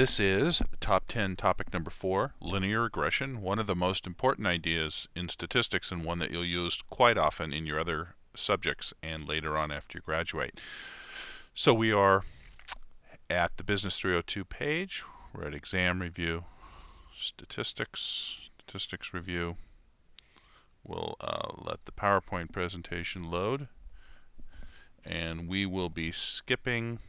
This 0.00 0.18
is 0.18 0.62
top 0.80 1.08
10 1.08 1.36
topic 1.36 1.74
number 1.74 1.90
4, 1.90 2.32
linear 2.40 2.84
regression, 2.84 3.42
one 3.42 3.58
of 3.58 3.66
the 3.66 3.76
most 3.76 4.06
important 4.06 4.46
ideas 4.46 5.08
in 5.14 5.28
statistics 5.28 5.92
and 5.92 6.06
one 6.06 6.18
that 6.20 6.30
you'll 6.30 6.42
use 6.42 6.80
quite 6.88 7.18
often 7.18 7.52
in 7.52 7.66
your 7.66 7.78
other 7.78 8.14
subjects 8.34 8.94
and 9.02 9.28
later 9.28 9.58
on 9.58 9.70
after 9.70 9.98
you 9.98 10.02
graduate. 10.02 10.58
So 11.52 11.74
we 11.74 11.92
are 11.92 12.22
at 13.28 13.58
the 13.58 13.62
Business 13.62 14.00
302 14.00 14.42
page. 14.46 15.04
We're 15.34 15.48
at 15.48 15.54
exam 15.54 16.00
review, 16.00 16.44
statistics, 17.20 18.38
statistics 18.58 19.12
review. 19.12 19.56
We'll 20.82 21.16
uh, 21.20 21.48
let 21.58 21.84
the 21.84 21.92
PowerPoint 21.92 22.52
presentation 22.52 23.30
load 23.30 23.68
and 25.04 25.46
we 25.46 25.66
will 25.66 25.90
be 25.90 26.10
skipping 26.10 27.00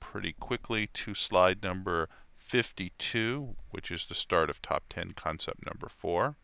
pretty 0.00 0.32
quickly 0.32 0.88
to 0.88 1.14
slide 1.14 1.62
number 1.62 2.08
52, 2.50 3.54
which 3.70 3.92
is 3.92 4.06
the 4.06 4.14
start 4.16 4.50
of 4.50 4.60
top 4.60 4.82
10 4.90 5.12
concept 5.12 5.64
number 5.64 5.88
4. 5.88 6.34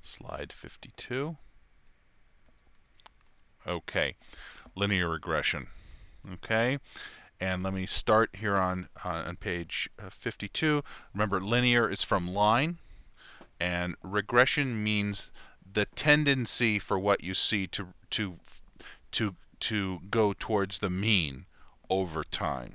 Slide 0.00 0.54
52. 0.54 1.36
Okay, 3.66 4.14
linear 4.74 5.10
regression. 5.10 5.66
Okay, 6.32 6.78
and 7.38 7.62
let 7.62 7.74
me 7.74 7.84
start 7.84 8.30
here 8.36 8.54
on, 8.54 8.88
uh, 9.04 9.24
on 9.26 9.36
page 9.36 9.90
uh, 10.02 10.08
52. 10.08 10.82
Remember, 11.12 11.38
linear 11.38 11.90
is 11.90 12.02
from 12.02 12.26
line, 12.26 12.78
and 13.60 13.96
regression 14.02 14.82
means 14.82 15.30
the 15.70 15.84
tendency 15.84 16.78
for 16.78 16.98
what 16.98 17.22
you 17.22 17.34
see 17.34 17.66
to 17.66 17.88
to 18.12 18.38
to 19.12 19.34
to 19.60 19.98
go 20.10 20.32
towards 20.32 20.78
the 20.78 20.88
mean 20.88 21.44
over 21.90 22.24
time. 22.24 22.72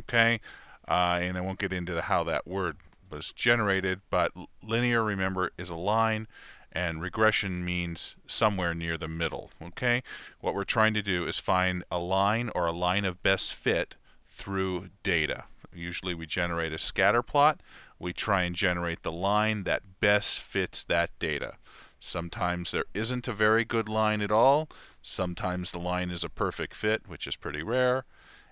Okay, 0.00 0.40
uh, 0.86 1.18
and 1.20 1.36
I 1.36 1.40
won't 1.40 1.58
get 1.58 1.72
into 1.72 1.92
the, 1.92 2.02
how 2.02 2.24
that 2.24 2.46
word 2.46 2.76
was 3.10 3.32
generated, 3.32 4.00
but 4.10 4.32
linear, 4.62 5.02
remember, 5.02 5.50
is 5.58 5.70
a 5.70 5.74
line, 5.74 6.28
and 6.72 7.00
regression 7.00 7.64
means 7.64 8.16
somewhere 8.26 8.74
near 8.74 8.98
the 8.98 9.08
middle. 9.08 9.50
Okay, 9.62 10.02
what 10.40 10.54
we're 10.54 10.64
trying 10.64 10.94
to 10.94 11.02
do 11.02 11.26
is 11.26 11.38
find 11.38 11.84
a 11.90 11.98
line 11.98 12.50
or 12.54 12.66
a 12.66 12.72
line 12.72 13.04
of 13.04 13.22
best 13.22 13.54
fit 13.54 13.96
through 14.30 14.90
data. 15.02 15.44
Usually, 15.74 16.14
we 16.14 16.26
generate 16.26 16.72
a 16.72 16.78
scatter 16.78 17.22
plot. 17.22 17.60
We 17.98 18.12
try 18.12 18.42
and 18.42 18.54
generate 18.54 19.02
the 19.02 19.12
line 19.12 19.64
that 19.64 20.00
best 20.00 20.38
fits 20.38 20.84
that 20.84 21.10
data. 21.18 21.54
Sometimes 22.00 22.70
there 22.70 22.84
isn't 22.94 23.26
a 23.26 23.32
very 23.32 23.64
good 23.64 23.88
line 23.88 24.20
at 24.20 24.30
all. 24.30 24.68
Sometimes 25.02 25.72
the 25.72 25.80
line 25.80 26.10
is 26.10 26.22
a 26.22 26.28
perfect 26.28 26.74
fit, 26.74 27.08
which 27.08 27.26
is 27.26 27.34
pretty 27.34 27.62
rare. 27.62 28.04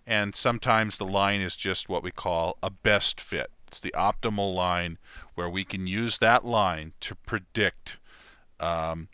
And 0.06 0.36
sometimes 0.36 0.96
the 0.96 1.04
line 1.04 1.40
is 1.40 1.56
just 1.56 1.88
what 1.88 2.02
we 2.02 2.12
call 2.12 2.58
a 2.62 2.70
best 2.70 3.20
fit. 3.20 3.50
It's 3.66 3.80
the 3.80 3.94
optimal 3.96 4.54
line 4.54 4.98
where 5.34 5.50
we 5.50 5.64
can 5.64 5.86
use 5.86 6.18
that 6.18 6.44
line 6.44 6.92
to 7.00 7.16
predict 7.16 7.96
um, 8.60 9.08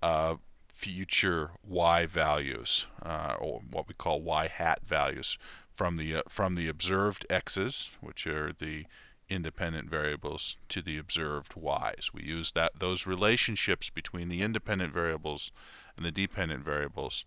uh, 0.00 0.36
future 0.68 1.50
y 1.66 2.06
values, 2.06 2.86
uh, 3.02 3.34
or 3.40 3.62
what 3.68 3.88
we 3.88 3.94
call 3.94 4.22
y 4.22 4.46
hat 4.46 4.80
values, 4.86 5.36
from 5.74 5.96
the 5.96 6.16
uh, 6.16 6.22
from 6.28 6.54
the 6.54 6.68
observed 6.68 7.26
x's, 7.28 7.96
which 8.00 8.26
are 8.26 8.52
the 8.52 8.86
independent 9.28 9.90
variables 9.90 10.56
to 10.68 10.80
the 10.80 10.96
observed 10.96 11.54
y's. 11.54 12.10
We 12.14 12.22
use 12.22 12.52
that 12.52 12.72
those 12.78 13.06
relationships 13.06 13.90
between 13.90 14.28
the 14.28 14.42
independent 14.42 14.94
variables 14.94 15.50
and 15.96 16.06
the 16.06 16.12
dependent 16.12 16.64
variables 16.64 17.24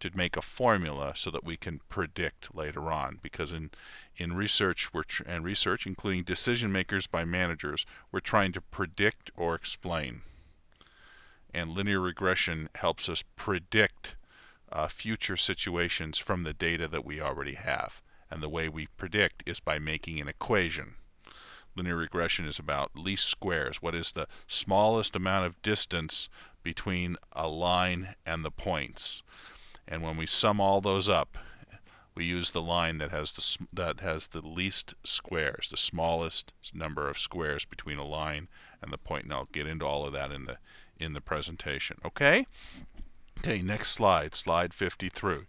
to 0.00 0.10
make 0.14 0.36
a 0.36 0.42
formula 0.42 1.12
so 1.16 1.30
that 1.30 1.44
we 1.44 1.56
can 1.56 1.80
predict 1.88 2.54
later 2.54 2.90
on 2.90 3.18
because 3.22 3.52
in 3.52 3.70
in 4.16 4.34
research 4.34 4.92
we're 4.92 5.04
and 5.26 5.44
research 5.44 5.86
including 5.86 6.22
decision 6.22 6.70
makers 6.70 7.06
by 7.06 7.24
managers 7.24 7.86
we're 8.10 8.20
trying 8.20 8.52
to 8.52 8.60
predict 8.60 9.30
or 9.36 9.54
explain 9.54 10.20
and 11.52 11.70
linear 11.70 12.00
regression 12.00 12.68
helps 12.76 13.08
us 13.08 13.22
predict 13.36 14.16
uh, 14.72 14.88
future 14.88 15.36
situations 15.36 16.18
from 16.18 16.42
the 16.42 16.52
data 16.52 16.88
that 16.88 17.04
we 17.04 17.20
already 17.20 17.54
have 17.54 18.02
and 18.30 18.42
the 18.42 18.48
way 18.48 18.68
we 18.68 18.86
predict 18.96 19.42
is 19.46 19.60
by 19.60 19.78
making 19.78 20.20
an 20.20 20.28
equation 20.28 20.94
linear 21.76 21.96
regression 21.96 22.46
is 22.46 22.58
about 22.58 22.96
least 22.96 23.28
squares. 23.28 23.82
What 23.82 23.94
is 23.94 24.12
the 24.12 24.28
smallest 24.46 25.16
amount 25.16 25.46
of 25.46 25.60
distance 25.62 26.28
between 26.62 27.16
a 27.32 27.48
line 27.48 28.14
and 28.24 28.44
the 28.44 28.50
points? 28.50 29.22
And 29.86 30.02
when 30.02 30.16
we 30.16 30.26
sum 30.26 30.60
all 30.60 30.80
those 30.80 31.08
up, 31.08 31.36
we 32.14 32.24
use 32.24 32.50
the 32.50 32.62
line 32.62 32.98
that 32.98 33.10
has 33.10 33.32
the 33.32 33.66
that 33.72 34.00
has 34.00 34.28
the 34.28 34.40
least 34.40 34.94
squares, 35.04 35.68
the 35.70 35.76
smallest 35.76 36.52
number 36.72 37.08
of 37.08 37.18
squares 37.18 37.64
between 37.64 37.98
a 37.98 38.04
line 38.04 38.48
and 38.80 38.92
the 38.92 38.98
point. 38.98 39.24
And 39.24 39.32
I'll 39.32 39.48
get 39.52 39.66
into 39.66 39.84
all 39.84 40.06
of 40.06 40.12
that 40.12 40.30
in 40.30 40.44
the 40.44 40.58
in 40.98 41.12
the 41.12 41.20
presentation. 41.20 41.98
Okay? 42.04 42.46
Okay, 43.44 43.60
next 43.60 43.90
slide, 43.90 44.34
slide 44.34 44.72
53 44.72 45.40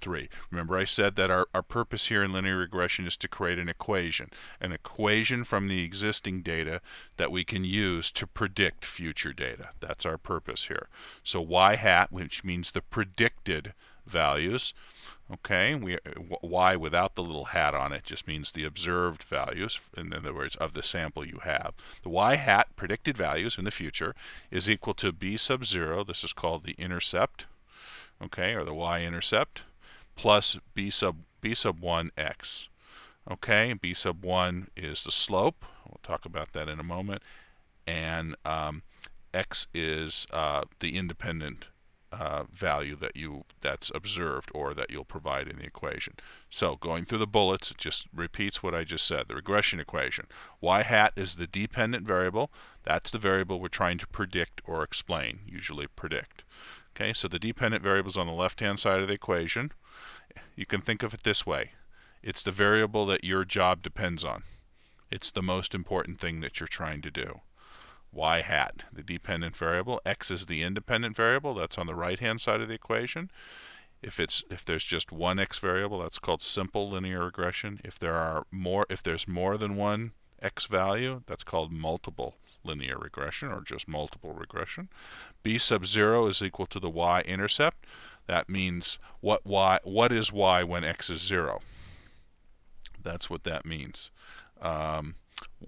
three. 0.00 0.28
Remember 0.52 0.76
I 0.76 0.84
said 0.84 1.16
that 1.16 1.32
our, 1.32 1.48
our 1.52 1.64
purpose 1.64 2.06
here 2.06 2.22
in 2.22 2.32
linear 2.32 2.56
regression 2.56 3.08
is 3.08 3.16
to 3.16 3.26
create 3.26 3.58
an 3.58 3.68
equation. 3.68 4.30
An 4.60 4.70
equation 4.70 5.42
from 5.42 5.66
the 5.66 5.82
existing 5.82 6.42
data 6.42 6.80
that 7.16 7.32
we 7.32 7.42
can 7.42 7.64
use 7.64 8.12
to 8.12 8.26
predict 8.28 8.84
future 8.84 9.32
data. 9.32 9.70
That's 9.80 10.06
our 10.06 10.16
purpose 10.16 10.68
here. 10.68 10.86
So 11.24 11.40
y 11.40 11.74
hat, 11.74 12.12
which 12.12 12.44
means 12.44 12.70
the 12.70 12.82
predicted 12.82 13.74
values, 14.08 14.74
okay, 15.32 15.74
we 15.74 15.98
y 16.42 16.76
without 16.76 17.14
the 17.14 17.22
little 17.22 17.46
hat 17.46 17.74
on 17.74 17.92
it 17.92 18.04
just 18.04 18.26
means 18.26 18.50
the 18.50 18.64
observed 18.64 19.22
values, 19.22 19.80
in 19.96 20.12
other 20.12 20.34
words, 20.34 20.56
of 20.56 20.72
the 20.72 20.82
sample 20.82 21.26
you 21.26 21.40
have. 21.44 21.74
The 22.02 22.08
y 22.08 22.36
hat, 22.36 22.74
predicted 22.76 23.16
values 23.16 23.58
in 23.58 23.64
the 23.64 23.70
future, 23.70 24.14
is 24.50 24.68
equal 24.68 24.94
to 24.94 25.12
b 25.12 25.36
sub 25.36 25.64
0, 25.64 26.04
this 26.04 26.24
is 26.24 26.32
called 26.32 26.64
the 26.64 26.74
intercept, 26.78 27.46
okay, 28.22 28.54
or 28.54 28.64
the 28.64 28.74
y-intercept, 28.74 29.62
plus 30.16 30.58
b 30.74 30.90
sub 30.90 31.16
b 31.40 31.54
sub 31.54 31.80
1 31.80 32.10
x. 32.16 32.68
Okay, 33.30 33.72
b 33.74 33.94
sub 33.94 34.24
1 34.24 34.68
is 34.76 35.04
the 35.04 35.12
slope. 35.12 35.64
We'll 35.86 36.00
talk 36.02 36.24
about 36.24 36.52
that 36.52 36.68
in 36.68 36.80
a 36.80 36.84
moment. 36.84 37.22
And 37.86 38.36
um, 38.44 38.82
x 39.32 39.66
is 39.74 40.26
uh, 40.32 40.64
the 40.80 40.96
independent 40.96 41.68
uh, 42.12 42.44
value 42.50 42.96
that 42.96 43.16
you 43.16 43.44
that's 43.60 43.90
observed 43.94 44.50
or 44.54 44.74
that 44.74 44.90
you'll 44.90 45.04
provide 45.04 45.48
in 45.48 45.58
the 45.58 45.64
equation. 45.64 46.14
So 46.50 46.76
going 46.76 47.04
through 47.04 47.18
the 47.18 47.26
bullets, 47.26 47.70
it 47.70 47.78
just 47.78 48.06
repeats 48.14 48.62
what 48.62 48.74
I 48.74 48.84
just 48.84 49.06
said. 49.06 49.26
The 49.28 49.34
regression 49.34 49.80
equation. 49.80 50.26
Y 50.60 50.82
hat 50.82 51.12
is 51.16 51.34
the 51.34 51.46
dependent 51.46 52.06
variable. 52.06 52.50
That's 52.82 53.10
the 53.10 53.18
variable 53.18 53.60
we're 53.60 53.68
trying 53.68 53.98
to 53.98 54.06
predict 54.06 54.60
or 54.64 54.82
explain, 54.82 55.40
usually 55.46 55.86
predict. 55.86 56.44
Okay, 56.96 57.12
so 57.12 57.28
the 57.28 57.38
dependent 57.38 57.82
variable 57.82 58.10
is 58.10 58.16
on 58.16 58.26
the 58.26 58.32
left-hand 58.32 58.80
side 58.80 59.00
of 59.00 59.08
the 59.08 59.14
equation. 59.14 59.72
You 60.56 60.66
can 60.66 60.80
think 60.80 61.02
of 61.02 61.14
it 61.14 61.22
this 61.22 61.46
way. 61.46 61.72
It's 62.22 62.42
the 62.42 62.50
variable 62.50 63.06
that 63.06 63.24
your 63.24 63.44
job 63.44 63.82
depends 63.82 64.24
on. 64.24 64.42
It's 65.10 65.30
the 65.30 65.42
most 65.42 65.74
important 65.74 66.20
thing 66.20 66.40
that 66.40 66.58
you're 66.58 66.66
trying 66.66 67.00
to 67.02 67.10
do. 67.10 67.40
Y 68.18 68.42
hat, 68.42 68.82
the 68.92 69.04
dependent 69.04 69.54
variable. 69.54 70.00
x 70.04 70.30
is 70.32 70.46
the 70.46 70.64
independent 70.64 71.16
variable. 71.16 71.54
That's 71.54 71.78
on 71.78 71.86
the 71.86 71.94
right-hand 71.94 72.40
side 72.40 72.60
of 72.60 72.66
the 72.66 72.74
equation. 72.74 73.30
If 74.02 74.18
it's 74.18 74.42
if 74.50 74.64
there's 74.64 74.84
just 74.84 75.12
one 75.12 75.38
x 75.38 75.58
variable, 75.58 76.00
that's 76.00 76.18
called 76.18 76.42
simple 76.42 76.90
linear 76.90 77.24
regression. 77.24 77.80
If 77.84 77.96
there 77.98 78.16
are 78.16 78.44
more 78.50 78.86
if 78.90 79.04
there's 79.04 79.28
more 79.28 79.56
than 79.56 79.76
one 79.76 80.12
x 80.42 80.66
value, 80.66 81.22
that's 81.26 81.44
called 81.44 81.70
multiple 81.72 82.34
linear 82.64 82.98
regression 82.98 83.48
or 83.52 83.60
just 83.60 83.86
multiple 83.86 84.32
regression. 84.32 84.88
b 85.44 85.56
sub 85.56 85.86
0 85.86 86.26
is 86.26 86.42
equal 86.42 86.66
to 86.66 86.80
the 86.80 86.90
y-intercept. 86.90 87.86
That 88.26 88.48
means 88.48 88.98
what 89.20 89.46
y 89.46 89.78
what 89.84 90.10
is 90.12 90.32
y 90.32 90.64
when 90.64 90.84
x 90.84 91.08
is 91.08 91.20
0? 91.20 91.60
That's 93.00 93.30
what 93.30 93.44
that 93.44 93.64
means. 93.64 94.10
Um, 94.60 95.14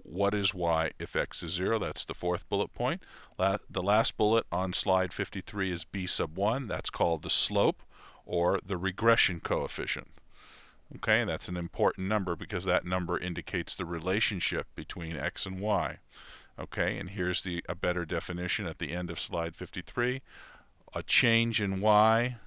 what 0.03 0.33
is 0.33 0.53
y 0.53 0.91
if 0.99 1.15
x 1.15 1.43
is 1.43 1.51
0? 1.51 1.79
That's 1.79 2.05
the 2.05 2.13
fourth 2.13 2.47
bullet 2.49 2.73
point. 2.73 3.03
La 3.37 3.57
the 3.69 3.83
last 3.83 4.17
bullet 4.17 4.45
on 4.51 4.73
slide 4.73 5.13
53 5.13 5.71
is 5.71 5.83
b 5.85 6.07
sub 6.07 6.37
1. 6.37 6.67
That's 6.67 6.89
called 6.89 7.21
the 7.21 7.29
slope 7.29 7.83
or 8.25 8.59
the 8.65 8.77
regression 8.77 9.39
coefficient. 9.39 10.07
Okay, 10.97 11.23
that's 11.23 11.47
an 11.47 11.57
important 11.57 12.07
number 12.07 12.35
because 12.35 12.65
that 12.65 12.85
number 12.85 13.17
indicates 13.17 13.73
the 13.73 13.85
relationship 13.85 14.67
between 14.75 15.15
x 15.15 15.45
and 15.45 15.61
y. 15.61 15.99
Okay, 16.59 16.97
and 16.97 17.11
here's 17.11 17.41
the 17.41 17.63
a 17.69 17.75
better 17.75 18.05
definition 18.05 18.67
at 18.67 18.79
the 18.79 18.91
end 18.91 19.09
of 19.09 19.19
slide 19.19 19.55
53. 19.55 20.21
A 20.93 21.03
change 21.03 21.61
in 21.61 21.79
y 21.79 22.37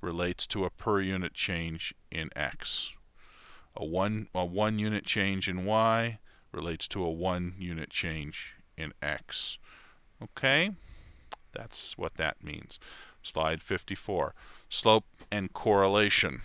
relates 0.00 0.46
to 0.48 0.64
a 0.64 0.70
per 0.70 1.00
unit 1.00 1.32
change 1.32 1.94
in 2.10 2.30
x. 2.36 2.92
A 3.76 3.84
one, 3.84 4.28
a 4.34 4.44
one 4.44 4.78
unit 4.78 5.04
change 5.04 5.48
in 5.48 5.64
y 5.64 6.18
relates 6.56 6.88
to 6.88 7.04
a 7.04 7.10
one 7.10 7.54
unit 7.58 7.90
change 7.90 8.54
in 8.76 8.92
x. 9.02 9.58
Okay, 10.22 10.70
that's 11.52 11.96
what 11.96 12.16
that 12.16 12.42
means. 12.42 12.80
Slide 13.22 13.62
54. 13.62 14.34
Slope 14.68 15.04
and 15.30 15.52
correlation. 15.52 16.40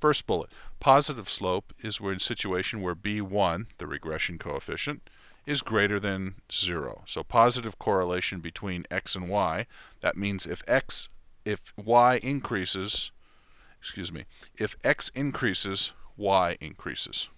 First 0.00 0.26
bullet, 0.26 0.50
positive 0.80 1.28
slope 1.28 1.72
is 1.82 2.00
we're 2.00 2.12
in 2.12 2.20
situation 2.20 2.80
where 2.80 2.94
b1, 2.94 3.66
the 3.78 3.86
regression 3.86 4.38
coefficient, 4.38 5.08
is 5.46 5.60
greater 5.60 5.98
than 5.98 6.34
0. 6.50 7.02
So 7.06 7.22
positive 7.22 7.78
correlation 7.78 8.40
between 8.40 8.86
x 8.90 9.14
and 9.14 9.28
y. 9.28 9.66
That 10.00 10.16
means 10.16 10.46
if 10.46 10.62
x 10.66 11.08
if 11.44 11.72
y 11.76 12.16
increases, 12.22 13.10
excuse 13.80 14.12
me, 14.12 14.24
if 14.56 14.76
x 14.84 15.10
increases, 15.14 15.92
y 16.16 16.56
increases. 16.60 17.28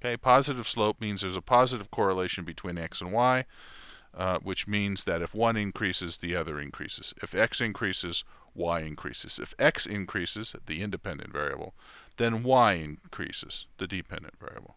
Okay, 0.00 0.16
positive 0.16 0.68
slope 0.68 1.00
means 1.00 1.22
there's 1.22 1.36
a 1.36 1.42
positive 1.42 1.90
correlation 1.90 2.44
between 2.44 2.78
x 2.78 3.00
and 3.00 3.12
y, 3.12 3.44
uh, 4.14 4.38
which 4.38 4.66
means 4.66 5.04
that 5.04 5.22
if 5.22 5.34
one 5.34 5.56
increases, 5.56 6.18
the 6.18 6.36
other 6.36 6.60
increases. 6.60 7.14
If 7.22 7.34
x 7.34 7.60
increases, 7.60 8.24
y 8.54 8.80
increases. 8.80 9.38
If 9.38 9.54
x 9.58 9.86
increases, 9.86 10.54
the 10.66 10.82
independent 10.82 11.32
variable, 11.32 11.74
then 12.16 12.42
y 12.42 12.72
increases, 12.74 13.66
the 13.78 13.86
dependent 13.86 14.38
variable. 14.38 14.76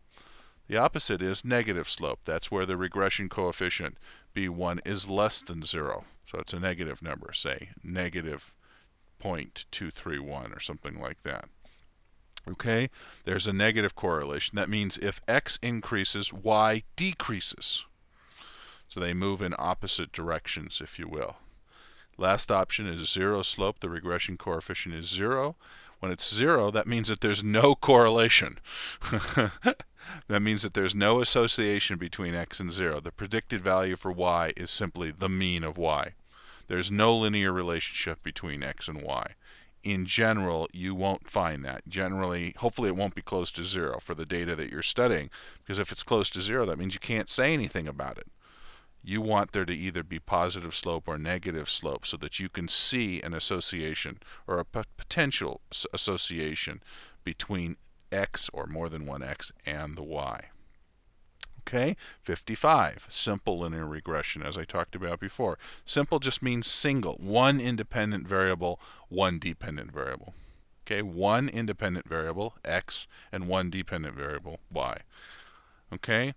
The 0.68 0.78
opposite 0.78 1.22
is 1.22 1.44
negative 1.44 1.90
slope. 1.90 2.20
That's 2.26 2.52
where 2.52 2.66
the 2.66 2.78
regression 2.78 3.28
coefficient 3.28 3.98
b1 4.36 4.80
is 4.86 5.10
less 5.10 5.42
than 5.42 5.64
0. 5.64 6.06
So 6.26 6.40
it's 6.40 6.54
a 6.54 6.60
negative 6.60 7.02
number, 7.02 7.34
say 7.34 7.70
negative 7.84 8.54
0.231 9.22 10.56
or 10.56 10.60
something 10.60 11.02
like 11.02 11.24
that. 11.24 11.50
Okay, 12.48 12.90
there's 13.26 13.48
a 13.48 13.54
negative 13.54 13.96
correlation. 13.96 14.56
That 14.56 14.70
means 14.70 14.98
if 14.98 15.22
x 15.28 15.60
increases, 15.62 16.32
y 16.34 16.84
decreases. 16.96 17.86
So 18.88 19.00
they 19.00 19.14
move 19.14 19.42
in 19.42 19.54
opposite 19.58 20.12
directions, 20.12 20.82
if 20.82 20.98
you 20.98 21.08
will. 21.08 21.38
Last 22.18 22.52
option 22.52 22.88
is 22.88 23.10
zero 23.10 23.42
slope. 23.44 23.80
The 23.80 23.90
regression 23.90 24.36
coefficient 24.36 24.96
is 24.96 25.08
zero. 25.08 25.56
When 26.00 26.12
it's 26.12 26.34
zero, 26.34 26.72
that 26.72 26.88
means 26.88 27.10
that 27.10 27.22
there's 27.22 27.44
no 27.44 27.76
correlation. 27.76 28.58
that 29.12 30.42
means 30.42 30.64
that 30.64 30.74
there's 30.74 30.96
no 30.96 31.22
association 31.22 31.98
between 31.98 32.36
x 32.36 32.60
and 32.60 32.72
0. 32.72 33.02
The 33.02 33.12
predicted 33.12 33.62
value 33.62 33.96
for 33.96 34.12
y 34.12 34.54
is 34.58 34.72
simply 34.72 35.12
the 35.12 35.30
mean 35.30 35.64
of 35.64 35.78
y. 35.78 36.14
There's 36.68 36.92
no 36.92 37.16
linear 37.16 37.52
relationship 37.52 38.24
between 38.24 38.64
x 38.64 38.88
and 38.88 39.02
y. 39.02 39.36
In 39.84 40.06
general, 40.06 40.68
you 40.74 40.94
won't 40.94 41.30
find 41.30 41.64
that. 41.64 41.88
Generally, 41.88 42.56
hopefully 42.58 42.90
it 42.90 42.96
won't 42.96 43.16
be 43.16 43.22
close 43.22 43.50
to 43.52 43.64
0 43.64 44.00
for 44.02 44.14
the 44.14 44.26
data 44.26 44.56
that 44.56 44.70
you're 44.70 44.82
studying, 44.82 45.30
because 45.64 45.80
if 45.80 45.92
it's 45.92 46.04
close 46.04 46.30
to 46.32 46.42
0, 46.42 46.66
that 46.66 46.78
means 46.78 46.94
you 46.94 47.00
can't 47.00 47.30
say 47.30 47.54
anything 47.54 47.88
about 47.88 48.18
it. 48.18 48.28
You 49.02 49.22
want 49.22 49.54
there 49.54 49.64
to 49.64 49.74
either 49.74 50.04
be 50.04 50.20
positive 50.20 50.76
slope 50.76 51.08
or 51.08 51.18
negative 51.18 51.70
slope 51.70 52.06
so 52.06 52.18
that 52.18 52.40
you 52.40 52.50
can 52.50 52.68
see 52.68 53.22
an 53.22 53.34
association 53.34 54.20
or 54.46 54.60
a 54.60 54.66
potential 54.66 55.62
association 55.94 56.84
between 57.24 57.78
x 58.12 58.50
or 58.52 58.66
more 58.66 58.90
than 58.90 59.06
one 59.06 59.24
x 59.24 59.54
and 59.66 59.96
the 59.96 60.04
y. 60.04 60.50
Okay, 61.70 61.96
55, 62.24 63.06
simple 63.10 63.60
linear 63.60 63.86
regression 63.86 64.42
as 64.42 64.58
I 64.58 64.66
talked 64.66 64.96
about 64.96 65.20
before. 65.20 65.60
Simple 65.86 66.18
just 66.18 66.42
means 66.42 66.66
single, 66.66 67.14
one 67.20 67.62
independent 67.62 68.28
variable, 68.28 68.80
one 69.08 69.38
dependent 69.38 69.92
variable. 69.92 70.34
Okay, 70.84 71.04
one 71.04 71.48
independent 71.48 72.10
variable, 72.10 72.56
x, 72.66 73.08
and 73.32 73.48
one 73.48 73.70
dependent 73.70 74.16
variable, 74.16 74.60
y. 74.72 75.02
Okay, 75.94 76.34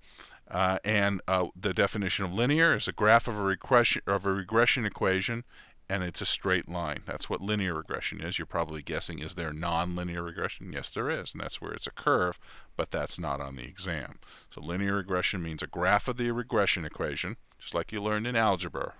uh, 0.50 0.76
and 0.84 1.23
uh, 1.26 1.46
the 1.58 1.73
definition 1.73 2.26
of 2.26 2.34
linear 2.34 2.75
is 2.75 2.87
a 2.87 2.93
graph 2.93 3.26
of 3.26 3.38
a 3.38 3.43
regression 3.43 4.02
of 4.06 4.26
a 4.26 4.32
regression 4.32 4.84
equation 4.84 5.44
and 5.93 6.03
it's 6.03 6.23
a 6.23 6.27
straight 6.27 6.71
line. 6.71 7.03
That's 7.05 7.29
what 7.29 7.43
linear 7.43 7.75
regression 7.75 8.23
is. 8.23 8.39
You're 8.39 8.47
probably 8.47 8.81
guessing, 8.81 9.19
is 9.19 9.35
there 9.35 9.53
nonlinear 9.53 10.25
regression? 10.25 10.73
Yes, 10.73 10.89
there 10.89 11.11
is, 11.11 11.33
and 11.35 11.43
that's 11.43 11.61
where 11.61 11.75
it's 11.75 11.87
a 11.87 11.91
curve, 11.91 12.39
but 12.79 12.91
that's 12.91 13.19
not 13.19 13.43
on 13.43 13.56
the 13.56 13.65
exam. 13.65 14.19
So 14.49 14.62
linear 14.62 14.94
regression 14.94 15.43
means 15.43 15.62
a 15.62 15.67
graph 15.67 16.09
of 16.09 16.17
the 16.17 16.31
regression 16.31 16.87
equation, 16.87 17.37
just 17.59 17.75
like 17.75 17.93
you 17.93 18.03
learned 18.03 18.27
in 18.27 18.37
algebra. 18.37 18.94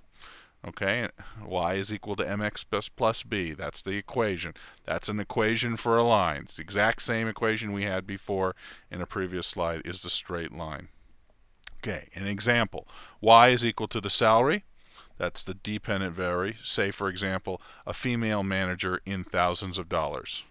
Okay, 0.69 1.09
y 1.43 1.75
is 1.75 1.91
equal 1.91 2.15
to 2.17 2.25
mx 2.25 2.63
plus, 2.71 2.91
plus 2.91 3.23
b. 3.23 3.53
That's 3.55 3.81
the 3.81 3.97
equation. 3.97 4.53
That's 4.85 5.09
an 5.09 5.19
equation 5.19 5.79
for 5.79 5.97
a 5.97 6.05
line. 6.05 6.43
It's 6.43 6.57
the 6.57 6.63
exact 6.63 7.01
same 7.01 7.27
equation 7.27 7.73
we 7.73 7.85
had 7.85 8.07
before 8.07 8.55
in 8.91 9.01
a 9.01 9.07
previous 9.07 9.47
slide 9.47 9.81
is 9.87 10.01
the 10.01 10.11
straight 10.11 10.53
line. 10.53 10.89
Okay, 11.79 12.11
an 12.15 12.27
example. 12.27 12.87
y 13.23 13.49
is 13.49 13.65
equal 13.65 13.89
to 13.89 14.01
the 14.01 14.11
salary. 14.11 14.65
That's 15.23 15.45
the 15.45 15.55
dependent 15.55 16.17
vary. 16.17 16.57
Say, 16.65 16.91
for 16.91 17.09
example, 17.09 17.63
a 17.87 17.93
female 17.93 18.43
manager 18.43 19.01
in 19.07 19.23
thousands 19.23 19.79
of 19.79 19.89
dollars. 19.89 20.43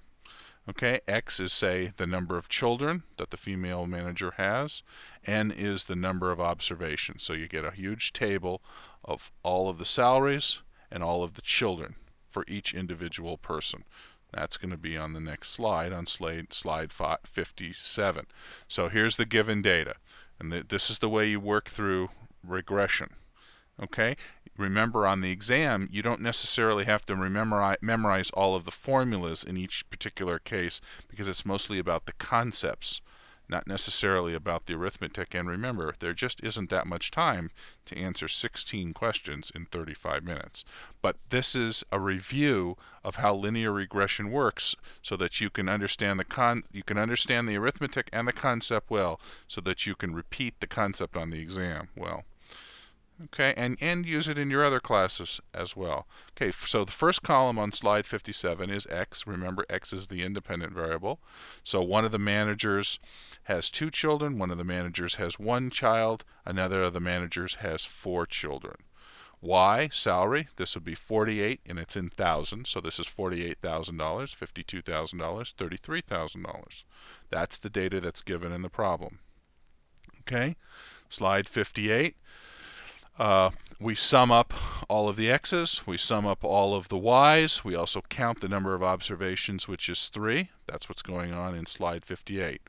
Okay, 0.69 1.01
X 1.09 1.41
is, 1.41 1.51
say, 1.51 1.91
the 1.97 2.07
number 2.07 2.37
of 2.37 2.47
children 2.47 3.03
that 3.17 3.31
the 3.31 3.35
female 3.35 3.85
manager 3.85 4.31
has. 4.37 4.81
N 5.25 5.51
is 5.51 5.83
the 5.83 5.95
number 5.97 6.31
of 6.31 6.39
observations. 6.39 7.21
So 7.21 7.33
you 7.33 7.49
get 7.49 7.65
a 7.65 7.71
huge 7.71 8.13
table 8.13 8.61
of 9.03 9.33
all 9.43 9.67
of 9.67 9.77
the 9.77 9.83
salaries 9.83 10.59
and 10.89 11.03
all 11.03 11.21
of 11.21 11.33
the 11.33 11.41
children 11.41 11.95
for 12.29 12.45
each 12.47 12.73
individual 12.73 13.35
person. 13.37 13.83
That's 14.31 14.55
going 14.55 14.71
to 14.71 14.77
be 14.77 14.95
on 14.95 15.11
the 15.11 15.19
next 15.19 15.49
slide, 15.49 15.91
on 15.91 16.07
slide, 16.07 16.53
slide 16.53 16.93
57. 16.93 18.25
So 18.69 18.87
here's 18.87 19.17
the 19.17 19.25
given 19.25 19.61
data. 19.61 19.95
And 20.39 20.53
this 20.53 20.89
is 20.89 20.99
the 20.99 21.09
way 21.09 21.27
you 21.27 21.41
work 21.41 21.67
through 21.67 22.07
regression. 22.41 23.09
Okay? 23.81 24.15
Remember 24.57 25.07
on 25.07 25.21
the 25.21 25.31
exam, 25.31 25.87
you 25.91 26.01
don't 26.01 26.21
necessarily 26.21 26.83
have 26.83 27.05
to 27.05 27.15
memorize 27.15 28.29
all 28.31 28.53
of 28.53 28.65
the 28.65 28.71
formulas 28.71 29.43
in 29.43 29.55
each 29.55 29.89
particular 29.89 30.39
case 30.39 30.81
because 31.07 31.29
it's 31.29 31.45
mostly 31.45 31.79
about 31.79 32.05
the 32.05 32.11
concepts, 32.13 33.01
not 33.47 33.65
necessarily 33.65 34.33
about 34.33 34.65
the 34.65 34.73
arithmetic. 34.73 35.33
And 35.33 35.47
remember, 35.47 35.95
there 35.99 36.13
just 36.13 36.43
isn't 36.43 36.69
that 36.69 36.85
much 36.85 37.11
time 37.11 37.49
to 37.85 37.97
answer 37.97 38.27
16 38.27 38.93
questions 38.93 39.51
in 39.55 39.67
35 39.67 40.23
minutes. 40.25 40.65
But 41.01 41.15
this 41.29 41.55
is 41.55 41.85
a 41.89 41.99
review 41.99 42.77
of 43.05 43.15
how 43.15 43.33
linear 43.33 43.71
regression 43.71 44.31
works 44.31 44.75
so 45.01 45.15
that 45.15 45.39
you 45.39 45.49
can 45.49 45.69
understand 45.69 46.19
the 46.19 46.25
con 46.25 46.63
you 46.73 46.83
can 46.83 46.97
understand 46.97 47.47
the 47.47 47.57
arithmetic 47.57 48.09
and 48.11 48.27
the 48.27 48.33
concept 48.33 48.91
well 48.91 49.19
so 49.47 49.61
that 49.61 49.87
you 49.87 49.95
can 49.95 50.13
repeat 50.13 50.59
the 50.59 50.67
concept 50.67 51.15
on 51.15 51.29
the 51.29 51.39
exam 51.39 51.87
well 51.95 52.25
okay 53.25 53.53
and 53.57 53.77
and 53.81 54.05
use 54.05 54.27
it 54.27 54.37
in 54.37 54.49
your 54.49 54.63
other 54.63 54.79
classes 54.79 55.39
as 55.53 55.75
well. 55.75 56.07
Okay 56.35 56.51
so 56.51 56.83
the 56.83 56.91
first 56.91 57.23
column 57.23 57.59
on 57.59 57.71
slide 57.71 58.05
57 58.05 58.69
is 58.69 58.87
x. 58.87 59.27
Remember 59.27 59.65
x 59.69 59.93
is 59.93 60.07
the 60.07 60.23
independent 60.23 60.73
variable. 60.73 61.19
So 61.63 61.81
one 61.81 62.05
of 62.05 62.11
the 62.11 62.19
managers 62.19 62.99
has 63.43 63.69
two 63.69 63.89
children 63.89 64.37
one 64.37 64.51
of 64.51 64.57
the 64.57 64.63
managers 64.63 65.15
has 65.15 65.39
one 65.39 65.69
child 65.69 66.23
another 66.45 66.83
of 66.83 66.93
the 66.93 66.99
managers 66.99 67.55
has 67.55 67.85
four 67.85 68.25
children. 68.25 68.75
Y 69.41 69.89
salary 69.91 70.47
this 70.57 70.75
would 70.75 70.83
be 70.83 70.95
48 70.95 71.61
and 71.65 71.79
it's 71.79 71.95
in 71.95 72.09
thousands 72.09 72.69
so 72.69 72.79
this 72.79 72.99
is 72.99 73.07
$48,000 73.07 73.57
$52,000 73.59 75.55
$33,000 75.55 76.83
that's 77.29 77.57
the 77.57 77.69
data 77.69 77.99
that's 77.99 78.21
given 78.21 78.51
in 78.51 78.61
the 78.61 78.69
problem. 78.69 79.19
Okay 80.21 80.55
slide 81.09 81.49
58 81.49 82.15
uh, 83.19 83.51
we 83.79 83.95
sum 83.95 84.31
up 84.31 84.53
all 84.89 85.09
of 85.09 85.15
the 85.15 85.29
x's, 85.29 85.81
we 85.85 85.97
sum 85.97 86.25
up 86.25 86.43
all 86.43 86.73
of 86.73 86.89
the 86.89 86.97
y's, 86.97 87.63
we 87.63 87.75
also 87.75 88.01
count 88.09 88.41
the 88.41 88.47
number 88.47 88.73
of 88.73 88.83
observations, 88.83 89.67
which 89.67 89.89
is 89.89 90.09
3. 90.09 90.49
That's 90.67 90.87
what's 90.87 91.01
going 91.01 91.33
on 91.33 91.55
in 91.55 91.65
slide 91.65 92.05
58. 92.05 92.61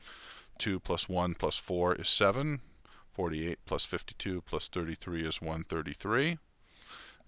2 0.59 0.79
plus 0.79 1.09
1 1.09 1.35
plus 1.35 1.57
4 1.57 1.95
is 1.95 2.09
7. 2.09 2.61
48 3.13 3.59
plus 3.65 3.85
52 3.85 4.41
plus 4.41 4.67
33 4.67 5.27
is 5.27 5.41
133 5.41 6.39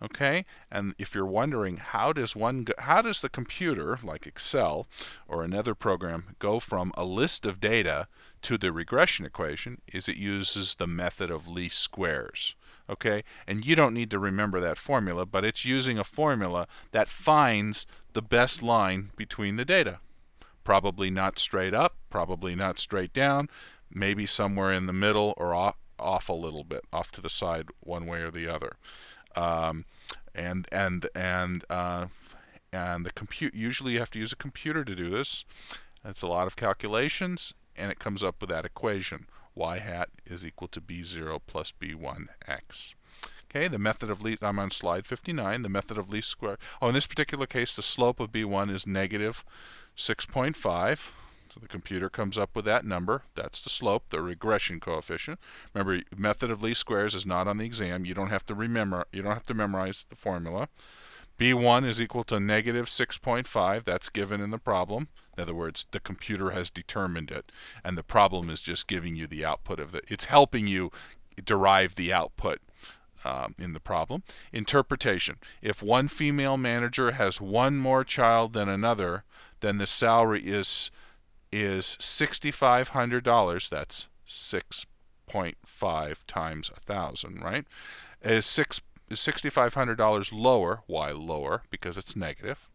okay 0.02 0.46
and 0.70 0.94
if 0.98 1.16
you're 1.16 1.26
wondering 1.26 1.78
how 1.78 2.12
does 2.12 2.36
one 2.36 2.64
go, 2.64 2.74
how 2.80 3.02
does 3.02 3.22
the 3.22 3.30
computer 3.30 4.00
like 4.04 4.28
excel 4.28 4.88
or 5.28 5.44
another 5.44 5.74
program 5.74 6.36
go 6.40 6.60
from 6.60 6.92
a 6.96 7.06
list 7.06 7.46
of 7.46 7.62
data 7.62 8.08
to 8.42 8.58
the 8.58 8.74
regression 8.74 9.26
equation 9.26 9.80
is 9.94 10.10
it 10.10 10.18
uses 10.18 10.76
the 10.76 10.88
method 10.88 11.30
of 11.32 11.48
least 11.48 11.80
squares 11.80 12.56
okay? 12.89 13.24
And 13.48 13.65
you 13.65 13.75
don't 13.75 13.94
need 13.94 14.12
to 14.12 14.20
remember 14.20 14.60
that 14.60 14.77
formula 14.77 15.25
but 15.25 15.46
it's 15.46 15.65
using 15.65 15.98
a 15.98 16.04
formula 16.04 16.68
that 16.92 17.08
finds 17.08 17.86
the 18.13 18.22
best 18.22 18.63
line 18.63 19.12
between 19.15 19.56
the 19.56 19.65
data. 19.65 20.00
Probably 20.63 21.10
not 21.10 21.39
straight 21.39 21.74
up 21.74 21.96
probably 22.10 22.56
not 22.56 22.80
straight 22.80 23.13
down 23.13 23.50
maybe 23.92 24.25
somewhere 24.25 24.72
in 24.72 24.86
the 24.86 24.94
middle 24.94 25.34
or 25.38 25.54
off, 25.54 25.75
off 26.00 26.30
a 26.30 26.34
little 26.34 26.63
bit 26.63 26.84
off 26.92 27.12
to 27.12 27.22
the 27.22 27.30
side 27.30 27.68
one 27.80 28.06
way 28.06 28.22
or 28.22 28.32
the 28.32 28.48
other. 28.48 28.77
Um, 29.36 29.86
and 30.34 30.68
and 30.72 31.08
and 31.15 31.63
uh, 31.70 32.08
and 32.72 33.06
the 33.06 33.12
compute 33.12 33.54
usually 33.54 33.94
you 33.94 34.00
have 34.00 34.12
to 34.12 34.20
use 34.20 34.34
a 34.34 34.38
computer 34.38 34.84
to 34.84 34.96
do 34.96 35.10
this. 35.10 35.46
It's 36.04 36.22
a 36.22 36.27
lot 36.27 36.48
of 36.48 36.56
calculations, 36.56 37.54
and 37.75 37.92
it 37.92 38.00
comes 38.00 38.24
up 38.24 38.42
with 38.42 38.50
that 38.50 38.65
equation: 38.65 39.27
y 39.56 39.80
hat 39.80 40.10
is 40.26 40.46
equal 40.46 40.68
to 40.68 40.82
b0 40.82 41.40
plus 41.48 41.74
b1x. 41.82 42.94
Okay, 43.50 43.68
the 43.70 43.80
method 43.80 44.10
of 44.10 44.22
least, 44.22 44.44
I'm 44.44 44.60
on 44.60 44.70
slide 44.70 45.06
59, 45.06 45.62
the 45.62 45.70
method 45.70 45.98
of 45.98 46.10
least 46.10 46.30
square. 46.30 46.58
Oh, 46.82 46.90
in 46.90 46.94
this 46.94 47.08
particular 47.08 47.48
case, 47.48 47.76
the 47.76 47.82
slope 47.82 48.20
of 48.20 48.32
b1 48.32 48.70
is 48.70 48.86
negative 48.86 49.46
6.5. 49.98 51.00
So 51.54 51.62
the 51.62 51.68
computer 51.70 52.10
comes 52.10 52.38
up 52.38 52.50
with 52.54 52.66
that 52.66 52.84
number. 52.84 53.24
That's 53.34 53.62
the 53.62 53.70
slope, 53.70 54.10
the 54.10 54.22
regression 54.22 54.82
coefficient. 54.82 55.40
Remember, 55.74 56.04
method 56.18 56.52
of 56.52 56.62
least 56.62 56.82
squares 56.82 57.16
is 57.16 57.26
not 57.26 57.48
on 57.48 57.56
the 57.56 57.66
exam. 57.66 58.04
You 58.04 58.14
don't 58.14 58.28
have 58.28 58.46
to 58.48 58.54
remember. 58.54 59.06
You 59.14 59.22
don't 59.22 59.34
have 59.34 59.48
to 59.48 59.54
memorize 59.54 60.06
the 60.10 60.18
formula. 60.18 60.68
B1 61.40 61.86
is 61.86 62.02
equal 62.02 62.26
to 62.26 62.42
negative 62.42 62.88
6.5. 62.88 63.86
That's 63.86 64.10
given 64.10 64.42
in 64.42 64.50
the 64.50 64.58
problem. 64.58 65.08
In 65.38 65.42
other 65.42 65.54
words, 65.54 65.86
the 65.92 66.00
computer 66.00 66.51
has 66.51 66.70
determined 66.70 67.32
it, 67.32 67.51
and 67.84 67.98
the 67.98 68.04
problem 68.04 68.50
is 68.50 68.62
just 68.62 68.88
giving 68.88 69.15
you 69.15 69.27
the 69.27 69.44
output 69.44 69.80
of 69.80 69.94
it. 69.96 70.06
It's 70.08 70.25
helping 70.25 70.68
you 70.68 70.92
derive 71.44 71.96
the 71.96 72.13
output 72.13 72.60
um, 73.25 73.56
in 73.58 73.74
the 73.74 73.80
problem. 73.80 74.24
Interpretation. 74.54 75.38
If 75.62 75.84
one 75.84 76.08
female 76.08 76.58
manager 76.58 77.12
has 77.12 77.42
one 77.42 77.77
more 77.77 78.04
child 78.04 78.54
than 78.54 78.70
another, 78.70 79.24
then 79.60 79.77
the 79.77 79.88
salary 79.88 80.44
is 80.46 80.92
is 81.51 81.98
$6,500. 82.01 83.70
That's 83.70 84.08
6.5 84.27 86.15
times 86.27 86.72
a 86.75 86.80
thousand, 86.82 87.42
right? 87.42 87.65
Is 88.22 88.46
six 88.46 88.82
is 89.10 89.20
$6,500 89.20 90.32
lower? 90.34 90.82
Why 90.88 91.12
lower? 91.12 91.62
Because 91.70 91.98
it's 91.98 92.15
negative. 92.15 92.68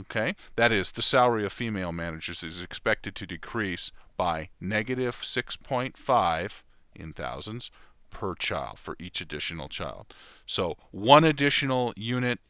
Okay, 0.00 0.34
that 0.56 0.72
is 0.72 0.92
the 0.92 1.02
salary 1.02 1.44
of 1.44 1.52
female 1.52 1.92
managers 1.92 2.42
is 2.42 2.62
expected 2.62 3.14
to 3.14 3.26
decrease 3.26 3.92
by 4.16 4.48
negative 4.58 5.16
6.5 5.16 6.50
in 6.94 7.12
thousands 7.12 7.70
per 8.10 8.34
child 8.34 8.78
for 8.78 8.96
each 8.98 9.20
additional 9.20 9.68
child. 9.68 10.14
So 10.46 10.76
one 10.90 11.24
additional 11.24 11.92
unit, 11.96 12.40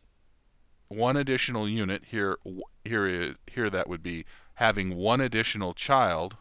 one 0.88 1.16
additional 1.16 1.68
unit 1.68 2.04
here, 2.06 2.38
here, 2.84 3.06
is, 3.06 3.34
here 3.50 3.70
that 3.70 3.88
would 3.88 4.02
be 4.02 4.24
having 4.54 4.96
one 4.96 5.20
additional 5.20 5.74
child 5.74 6.36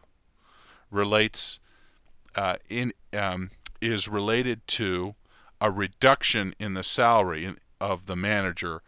relates 0.91 1.59
uh, 2.35 2.57
in 2.69 2.93
um, 3.13 3.49
is 3.81 4.07
related 4.07 4.67
to 4.67 5.15
a 5.59 5.71
reduction 5.71 6.53
in 6.59 6.75
the 6.75 6.83
salary 6.83 7.55
of 7.79 8.05
the 8.05 8.15
manager 8.15 8.81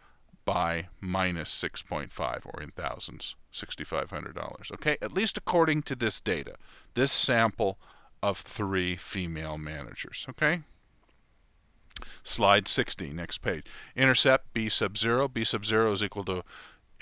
by 0.44 0.88
minus 1.00 1.50
6.5 1.50 2.40
or 2.46 2.62
in 2.62 2.70
thousands 2.70 3.34
$6500 3.52 4.72
okay 4.72 4.96
at 5.00 5.12
least 5.12 5.38
according 5.38 5.82
to 5.82 5.94
this 5.94 6.20
data 6.20 6.54
this 6.94 7.12
sample 7.12 7.78
of 8.22 8.38
three 8.38 8.96
female 8.96 9.58
managers 9.58 10.26
okay? 10.28 10.62
Slide 12.22 12.66
60 12.66 13.12
next 13.12 13.38
page. 13.38 13.64
Intercept 13.94 14.52
b 14.52 14.68
sub 14.68 14.98
0 14.98 15.28
b 15.28 15.44
sub 15.44 15.64
0 15.64 15.92
is 15.92 16.02
equal 16.02 16.24
to 16.24 16.42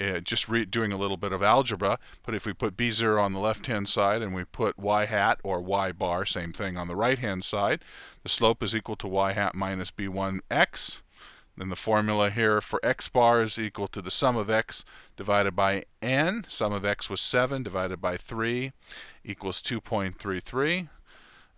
uh, 0.01 0.21
just 0.21 0.47
doing 0.71 0.93
a 0.93 0.97
little 0.97 1.17
bit 1.17 1.33
of 1.33 1.43
algebra, 1.43 1.99
but 2.25 2.35
if 2.35 2.47
we 2.47 2.53
put 2.53 2.77
b0 2.77 3.23
on 3.23 3.33
the 3.33 3.39
left-hand 3.39 3.89
side 3.89 4.23
and 4.23 4.35
we 4.35 4.45
put 4.45 4.79
y 4.79 5.05
hat 5.05 5.39
or 5.43 5.61
y 5.61 5.93
bar, 5.93 6.25
same 6.25 6.53
thing 6.53 6.77
on 6.77 6.89
the 6.89 6.97
right-hand 6.97 7.45
side, 7.45 7.81
the 8.23 8.29
slope 8.29 8.63
is 8.63 8.75
equal 8.75 8.97
to 8.97 9.07
y 9.07 9.33
hat 9.33 9.55
minus 9.55 9.91
b1x. 9.91 11.01
Then 11.57 11.69
the 11.69 11.77
formula 11.77 12.31
here 12.31 12.61
for 12.61 12.81
x 12.83 13.09
bar 13.09 13.43
is 13.43 13.59
equal 13.59 13.89
to 13.89 14.01
the 14.01 14.11
sum 14.11 14.37
of 14.37 14.49
x 14.49 14.85
divided 15.17 15.55
by 15.55 15.85
n. 16.01 16.47
Sum 16.49 16.73
of 16.73 16.85
x 16.85 17.11
was 17.11 17.21
7 17.21 17.63
divided 17.63 18.01
by 18.01 18.17
3 18.17 18.73
equals 19.25 19.61
2.33. 19.61 20.89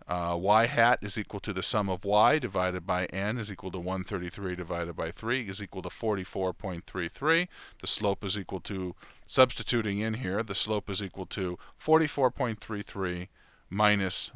Uh, 0.07 0.37
y 0.39 0.67
hat 0.67 0.99
is 1.01 1.17
equal 1.17 1.41
to 1.41 1.53
the 1.53 1.63
sum 1.63 1.89
of 1.89 2.05
y 2.05 2.39
divided 2.39 2.87
by 2.87 3.07
n 3.07 3.39
is 3.39 3.51
equal 3.51 3.71
to 3.71 3.79
133 3.79 4.55
divided 4.55 4.95
by 4.95 5.11
3 5.11 5.49
is 5.49 5.63
equal 5.63 5.81
to 5.81 5.89
44.33. 5.89 7.49
The 7.81 7.87
slope 7.87 8.25
is 8.25 8.37
equal 8.37 8.61
to, 8.61 8.95
substituting 9.27 10.01
in 10.01 10.15
here, 10.15 10.43
the 10.43 10.55
slope 10.55 10.91
is 10.91 11.03
equal 11.03 11.27
to 11.27 11.57
44.33 11.83 13.29
minus, 13.71 14.31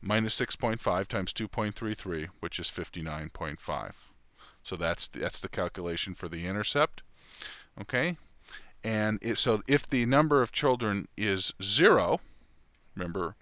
minus 0.00 0.40
6.5 0.40 1.06
times 1.06 1.32
2.33, 1.32 2.28
which 2.40 2.58
is 2.58 2.68
59.5. 2.68 3.92
So 4.62 4.76
that's 4.76 5.08
that's 5.08 5.40
the 5.40 5.48
calculation 5.48 6.14
for 6.14 6.28
the 6.28 6.46
intercept. 6.46 7.02
Okay, 7.80 8.18
and 8.84 9.18
it, 9.22 9.38
so 9.38 9.62
if 9.66 9.88
the 9.88 10.04
number 10.06 10.42
of 10.42 10.52
children 10.52 11.08
is 11.16 11.52
zero, 11.62 12.20
remember 12.94 13.34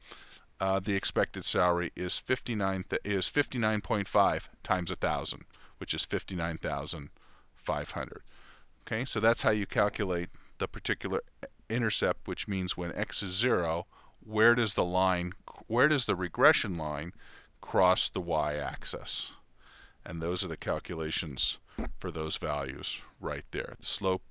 uh, 0.60 0.78
the 0.78 0.94
expected 0.94 1.44
salary 1.44 1.90
is 1.96 2.18
59 2.18 2.84
is 3.04 3.28
59.5 3.30 4.48
times 4.62 4.90
a 4.90 4.96
thousand, 4.96 5.44
which 5.78 5.94
is 5.94 6.04
59,500. 6.04 8.22
Okay, 8.86 9.04
so 9.04 9.20
that's 9.20 9.42
how 9.42 9.50
you 9.50 9.66
calculate 9.66 10.28
the 10.58 10.68
particular 10.68 11.22
intercept, 11.68 12.28
which 12.28 12.46
means 12.46 12.76
when 12.76 12.94
x 12.94 13.22
is 13.22 13.32
zero, 13.32 13.86
where 14.24 14.54
does 14.54 14.74
the 14.74 14.84
line, 14.84 15.32
where 15.66 15.88
does 15.88 16.04
the 16.04 16.14
regression 16.14 16.76
line 16.76 17.14
cross 17.60 18.08
the 18.10 18.20
y-axis? 18.20 19.32
And 20.04 20.20
those 20.20 20.44
are 20.44 20.48
the 20.48 20.56
calculations 20.56 21.58
for 21.98 22.10
those 22.10 22.36
values 22.36 23.00
right 23.20 23.44
there. 23.50 23.76
The 23.80 23.86
slope 23.86 24.22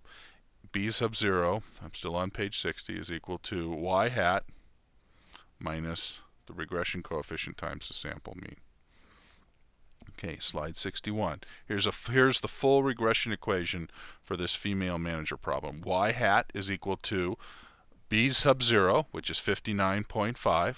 b 0.72 0.90
sub 0.92 1.16
0, 1.16 1.64
I'm 1.84 1.94
still 1.94 2.16
on 2.16 2.32
page 2.32 2.60
60, 2.60 2.98
is 2.98 3.12
equal 3.12 3.38
to 3.40 3.70
y 3.70 4.10
hat 4.10 4.44
minus 5.60 6.22
the 6.48 6.54
regression 6.54 7.04
coefficient 7.04 7.58
times 7.58 7.88
the 7.88 7.94
sample 7.94 8.36
mean. 8.36 8.58
Okay, 10.10 10.38
slide 10.40 10.76
61. 10.76 11.42
Here's 11.68 11.88
a 11.88 11.94
here's 12.12 12.42
the 12.42 12.48
full 12.48 12.84
regression 12.84 13.32
equation 13.32 13.90
for 14.22 14.36
this 14.36 14.56
female 14.56 14.98
manager 14.98 15.38
problem. 15.38 15.82
Y 15.86 16.12
hat 16.12 16.52
is 16.54 16.70
equal 16.70 16.98
to 16.98 17.38
B 18.10 18.30
sub 18.30 18.62
0, 18.62 19.08
which 19.12 19.30
is 19.30 19.38
59.5, 19.38 20.76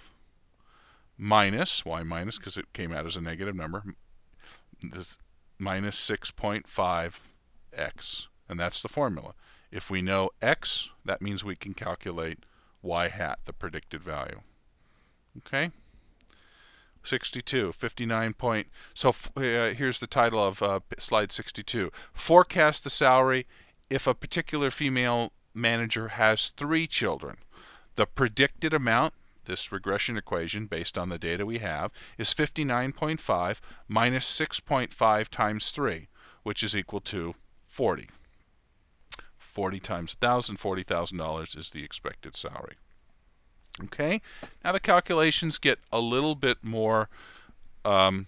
minus, 1.18 1.86
y 1.86 2.04
minus 2.04 2.38
because 2.38 2.58
it 2.58 2.74
came 2.74 2.92
out 2.92 3.06
as 3.06 3.16
a 3.16 3.22
negative 3.22 3.56
number, 3.56 3.84
minus 5.58 6.10
6.5x. 6.10 8.28
And 8.50 8.60
that's 8.60 8.82
the 8.82 8.90
formula. 8.90 9.34
If 9.72 9.90
we 9.90 10.02
know 10.02 10.32
x, 10.42 10.90
that 11.06 11.22
means 11.22 11.44
we 11.44 11.56
can 11.56 11.74
calculate 11.74 12.40
y 12.82 13.08
hat, 13.08 13.40
the 13.46 13.54
predicted 13.54 14.04
value. 14.04 14.42
Okay. 15.38 15.72
62, 17.04 17.72
59 17.72 18.34
point. 18.34 18.68
So 18.94 19.10
uh, 19.10 19.74
here's 19.74 20.00
the 20.00 20.08
title 20.08 20.44
of 20.44 20.62
uh, 20.62 20.82
slide 21.00 21.32
62. 21.32 21.92
Forecast 22.14 22.84
the 22.84 22.90
salary 22.90 23.48
if 23.90 24.08
a 24.08 24.14
particular 24.14 24.72
female 24.72 25.32
manager 25.54 26.10
has 26.10 26.50
three 26.50 26.88
children. 26.88 27.38
The 27.96 28.06
predicted 28.06 28.74
amount, 28.74 29.14
this 29.46 29.72
regression 29.72 30.18
equation 30.18 30.66
based 30.66 30.98
on 30.98 31.10
the 31.10 31.18
data 31.18 31.46
we 31.46 31.60
have, 31.60 31.92
is 32.18 32.34
59.5 32.34 33.60
minus 33.88 34.40
6.5 34.40 35.28
times 35.30 35.72
3, 35.72 36.08
which 36.44 36.64
is 36.64 36.76
equal 36.76 37.02
to 37.02 37.36
40. 37.68 38.10
40 39.38 39.80
times 39.80 40.16
1,000, 40.20 40.58
$40,000 40.58 41.58
is 41.58 41.70
the 41.70 41.84
expected 41.84 42.36
salary. 42.36 42.76
Okay, 43.86 44.22
now 44.64 44.72
the 44.72 44.80
calculations 44.80 45.58
get 45.58 45.80
a 45.92 46.00
little 46.00 46.36
bit 46.36 46.58
more 46.62 47.10
um, 47.86 48.28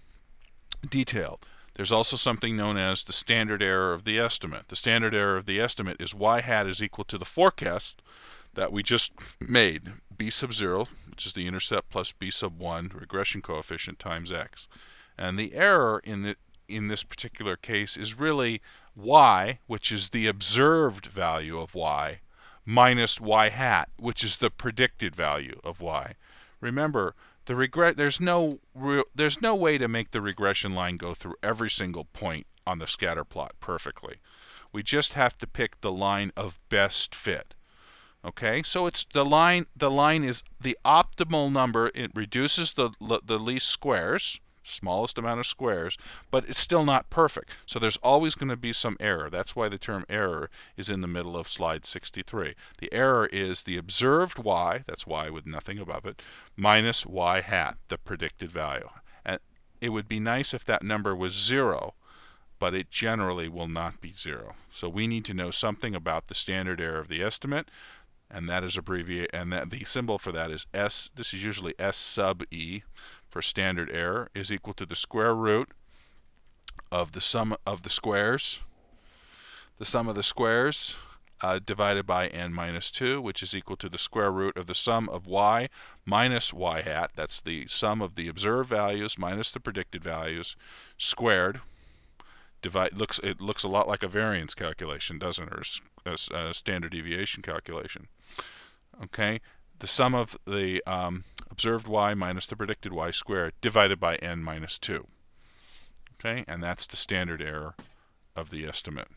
detailed. 0.88 1.46
There's 1.74 1.92
also 1.92 2.16
something 2.16 2.56
known 2.56 2.76
as 2.76 3.02
the 3.02 3.12
standard 3.12 3.62
error 3.62 3.92
of 3.92 4.04
the 4.04 4.18
estimate. 4.18 4.68
The 4.68 4.76
standard 4.76 5.14
error 5.14 5.36
of 5.36 5.46
the 5.46 5.60
estimate 5.60 6.00
is 6.00 6.14
y 6.14 6.40
hat 6.40 6.66
is 6.66 6.82
equal 6.82 7.04
to 7.04 7.18
the 7.18 7.24
forecast 7.24 8.00
that 8.54 8.72
we 8.72 8.82
just 8.82 9.12
made, 9.40 9.92
b 10.16 10.30
sub 10.30 10.52
0, 10.52 10.88
which 11.10 11.26
is 11.26 11.32
the 11.32 11.46
intercept 11.46 11.90
plus 11.90 12.12
b 12.12 12.30
sub 12.30 12.58
1 12.58 12.92
regression 12.94 13.42
coefficient 13.42 13.98
times 13.98 14.32
x. 14.32 14.68
And 15.16 15.38
the 15.38 15.54
error 15.54 16.00
in 16.04 16.22
the 16.22 16.36
in 16.68 16.88
this 16.88 17.04
particular 17.04 17.56
case 17.56 17.96
is 17.96 18.18
really 18.18 18.60
y, 18.96 19.58
which 19.66 19.92
is 19.92 20.08
the 20.08 20.26
observed 20.26 21.06
value 21.06 21.58
of 21.58 21.74
y, 21.74 22.20
minus 22.64 23.20
y 23.20 23.50
hat, 23.50 23.90
which 23.98 24.24
is 24.24 24.38
the 24.38 24.50
predicted 24.50 25.14
value 25.14 25.60
of 25.62 25.80
y. 25.80 26.14
Remember, 26.60 27.14
the 27.46 27.54
regret 27.54 27.96
there's 27.96 28.20
no 28.20 28.58
there's 29.14 29.42
no 29.42 29.54
way 29.54 29.76
to 29.78 29.88
make 29.88 30.10
the 30.10 30.22
regression 30.22 30.74
line 30.74 30.96
go 30.96 31.14
through 31.14 31.34
every 31.42 31.70
single 31.70 32.04
point 32.04 32.46
on 32.66 32.78
the 32.78 32.86
scatter 32.86 33.24
plot 33.24 33.54
perfectly. 33.60 34.16
We 34.72 34.82
just 34.82 35.14
have 35.14 35.36
to 35.38 35.46
pick 35.46 35.80
the 35.80 35.92
line 35.92 36.32
of 36.36 36.58
best 36.68 37.14
fit. 37.14 37.53
Okay, 38.24 38.62
so 38.62 38.86
it's 38.86 39.04
the 39.12 39.24
line. 39.24 39.66
The 39.76 39.90
line 39.90 40.24
is 40.24 40.42
the 40.58 40.78
optimal 40.84 41.52
number. 41.52 41.90
It 41.94 42.10
reduces 42.14 42.72
the 42.72 42.90
the 43.00 43.38
least 43.38 43.68
squares 43.68 44.40
smallest 44.64 45.18
amount 45.18 45.40
of 45.40 45.46
squares, 45.46 45.96
but 46.30 46.48
it's 46.48 46.58
still 46.58 46.84
not 46.84 47.10
perfect. 47.10 47.50
So 47.66 47.78
there's 47.78 47.98
always 47.98 48.34
going 48.34 48.48
to 48.48 48.56
be 48.56 48.72
some 48.72 48.96
error. 48.98 49.30
That's 49.30 49.54
why 49.54 49.68
the 49.68 49.78
term 49.78 50.04
error 50.08 50.50
is 50.76 50.88
in 50.88 51.00
the 51.00 51.06
middle 51.06 51.36
of 51.36 51.48
slide 51.48 51.84
63. 51.84 52.54
The 52.78 52.92
error 52.92 53.26
is 53.26 53.62
the 53.62 53.76
observed 53.76 54.38
y, 54.38 54.82
that's 54.86 55.06
y 55.06 55.30
with 55.30 55.46
nothing 55.46 55.78
above 55.78 56.06
it, 56.06 56.22
minus 56.56 57.06
y 57.06 57.40
hat, 57.40 57.76
the 57.88 57.98
predicted 57.98 58.50
value. 58.50 58.88
And 59.24 59.38
it 59.80 59.90
would 59.90 60.08
be 60.08 60.20
nice 60.20 60.54
if 60.54 60.64
that 60.64 60.82
number 60.82 61.14
was 61.14 61.34
zero, 61.34 61.94
but 62.58 62.74
it 62.74 62.90
generally 62.90 63.48
will 63.48 63.68
not 63.68 64.00
be 64.00 64.12
zero. 64.12 64.54
So 64.70 64.88
we 64.88 65.06
need 65.06 65.24
to 65.26 65.34
know 65.34 65.50
something 65.50 65.94
about 65.94 66.28
the 66.28 66.34
standard 66.34 66.80
error 66.80 66.98
of 66.98 67.08
the 67.08 67.22
estimate 67.22 67.68
and 68.34 68.48
that 68.48 68.64
is 68.64 68.76
abbreviated, 68.76 69.30
and 69.32 69.52
that 69.52 69.70
the 69.70 69.84
symbol 69.84 70.18
for 70.18 70.32
that 70.32 70.50
is 70.50 70.66
S, 70.74 71.08
this 71.14 71.32
is 71.32 71.44
usually 71.44 71.72
S 71.78 71.96
sub 71.96 72.42
E 72.50 72.82
for 73.30 73.40
standard 73.40 73.88
error, 73.90 74.28
is 74.34 74.50
equal 74.50 74.74
to 74.74 74.84
the 74.84 74.96
square 74.96 75.34
root 75.34 75.70
of 76.90 77.12
the 77.12 77.20
sum 77.20 77.56
of 77.64 77.82
the 77.82 77.90
squares, 77.90 78.60
the 79.78 79.84
sum 79.84 80.08
of 80.08 80.16
the 80.16 80.22
squares 80.24 80.96
uh, 81.42 81.60
divided 81.64 82.06
by 82.06 82.26
n 82.26 82.52
minus 82.52 82.90
2, 82.90 83.20
which 83.20 83.40
is 83.40 83.54
equal 83.54 83.76
to 83.76 83.88
the 83.88 83.98
square 83.98 84.32
root 84.32 84.56
of 84.56 84.66
the 84.66 84.74
sum 84.74 85.08
of 85.08 85.26
y 85.26 85.68
minus 86.04 86.52
y 86.52 86.82
hat, 86.82 87.12
that's 87.14 87.40
the 87.40 87.68
sum 87.68 88.02
of 88.02 88.16
the 88.16 88.26
observed 88.26 88.68
values 88.68 89.16
minus 89.16 89.52
the 89.52 89.60
predicted 89.60 90.02
values, 90.02 90.56
squared. 90.98 91.60
Divide, 92.62 92.94
looks, 92.94 93.20
it 93.22 93.40
looks 93.40 93.62
a 93.62 93.68
lot 93.68 93.86
like 93.86 94.02
a 94.02 94.08
variance 94.08 94.54
calculation, 94.54 95.18
doesn't 95.18 95.46
it, 95.46 95.80
or 96.06 96.12
a, 96.12 96.48
a 96.48 96.54
standard 96.54 96.92
deviation 96.92 97.42
calculation. 97.42 98.08
Okay, 99.02 99.40
the 99.78 99.86
sum 99.86 100.14
of 100.14 100.36
the 100.46 100.82
um, 100.86 101.24
observed 101.50 101.86
y 101.86 102.14
minus 102.14 102.46
the 102.46 102.56
predicted 102.56 102.92
y 102.92 103.10
squared 103.10 103.54
divided 103.60 104.00
by 104.00 104.16
n 104.16 104.42
minus 104.42 104.78
2. 104.78 105.06
Okay, 106.14 106.44
and 106.48 106.62
that's 106.62 106.86
the 106.86 106.96
standard 106.96 107.42
error 107.42 107.74
of 108.34 108.50
the 108.50 108.66
estimate. 108.66 109.08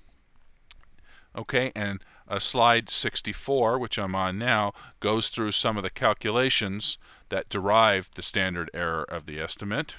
Okay, 1.35 1.71
and 1.75 2.03
uh, 2.27 2.39
slide 2.39 2.89
64, 2.89 3.77
which 3.77 3.97
I'm 3.97 4.15
on 4.15 4.37
now, 4.37 4.73
goes 4.99 5.29
through 5.29 5.51
some 5.51 5.77
of 5.77 5.83
the 5.83 5.89
calculations 5.89 6.97
that 7.29 7.49
derive 7.49 8.09
the 8.15 8.21
standard 8.21 8.69
error 8.73 9.03
of 9.03 9.25
the 9.25 9.39
estimate. 9.39 9.95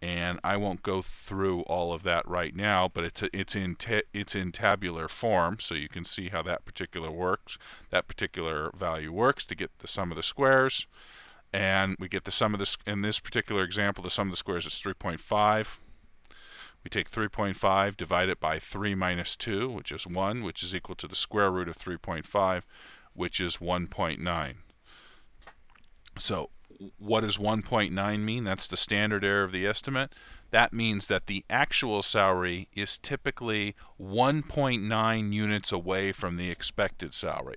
And 0.00 0.38
I 0.44 0.56
won't 0.56 0.82
go 0.82 1.02
through 1.02 1.62
all 1.62 1.92
of 1.92 2.04
that 2.04 2.26
right 2.28 2.54
now, 2.54 2.88
but 2.88 3.02
it's 3.02 3.22
a, 3.22 3.36
it's 3.36 3.56
in 3.56 3.76
it's 4.12 4.36
in 4.36 4.52
tabular 4.52 5.08
form, 5.08 5.58
so 5.58 5.74
you 5.74 5.88
can 5.88 6.04
see 6.04 6.28
how 6.28 6.42
that 6.42 6.64
particular 6.64 7.10
works. 7.10 7.58
That 7.90 8.06
particular 8.06 8.70
value 8.76 9.12
works 9.12 9.44
to 9.46 9.56
get 9.56 9.76
the 9.80 9.88
sum 9.88 10.12
of 10.12 10.16
the 10.16 10.22
squares, 10.22 10.86
and 11.52 11.96
we 11.98 12.08
get 12.08 12.24
the 12.24 12.30
sum 12.30 12.54
of 12.54 12.60
this 12.60 12.78
in 12.86 13.02
this 13.02 13.18
particular 13.18 13.64
example. 13.64 14.04
The 14.04 14.10
sum 14.10 14.28
of 14.28 14.32
the 14.32 14.36
squares 14.36 14.66
is 14.66 14.74
3.5 14.74 15.78
we 16.84 16.90
take 16.90 17.10
3.5, 17.10 17.96
divide 17.96 18.28
it 18.28 18.40
by 18.40 18.58
3 18.58 18.94
minus 18.94 19.36
2, 19.36 19.68
which 19.68 19.92
is 19.92 20.06
1, 20.06 20.42
which 20.42 20.62
is 20.62 20.74
equal 20.74 20.94
to 20.96 21.08
the 21.08 21.16
square 21.16 21.50
root 21.50 21.68
of 21.68 21.76
3.5, 21.76 22.62
which 23.14 23.40
is 23.40 23.56
1.9. 23.58 24.54
So 26.18 26.50
what 26.98 27.20
does 27.20 27.38
1.9 27.38 28.20
mean? 28.20 28.44
That's 28.44 28.66
the 28.66 28.76
standard 28.76 29.24
error 29.24 29.44
of 29.44 29.52
the 29.52 29.66
estimate. 29.66 30.12
That 30.50 30.72
means 30.72 31.08
that 31.08 31.26
the 31.26 31.44
actual 31.50 32.02
salary 32.02 32.68
is 32.74 32.98
typically 32.98 33.74
1.9 34.00 35.32
units 35.32 35.72
away 35.72 36.12
from 36.12 36.36
the 36.36 36.50
expected 36.50 37.14
salary. 37.14 37.56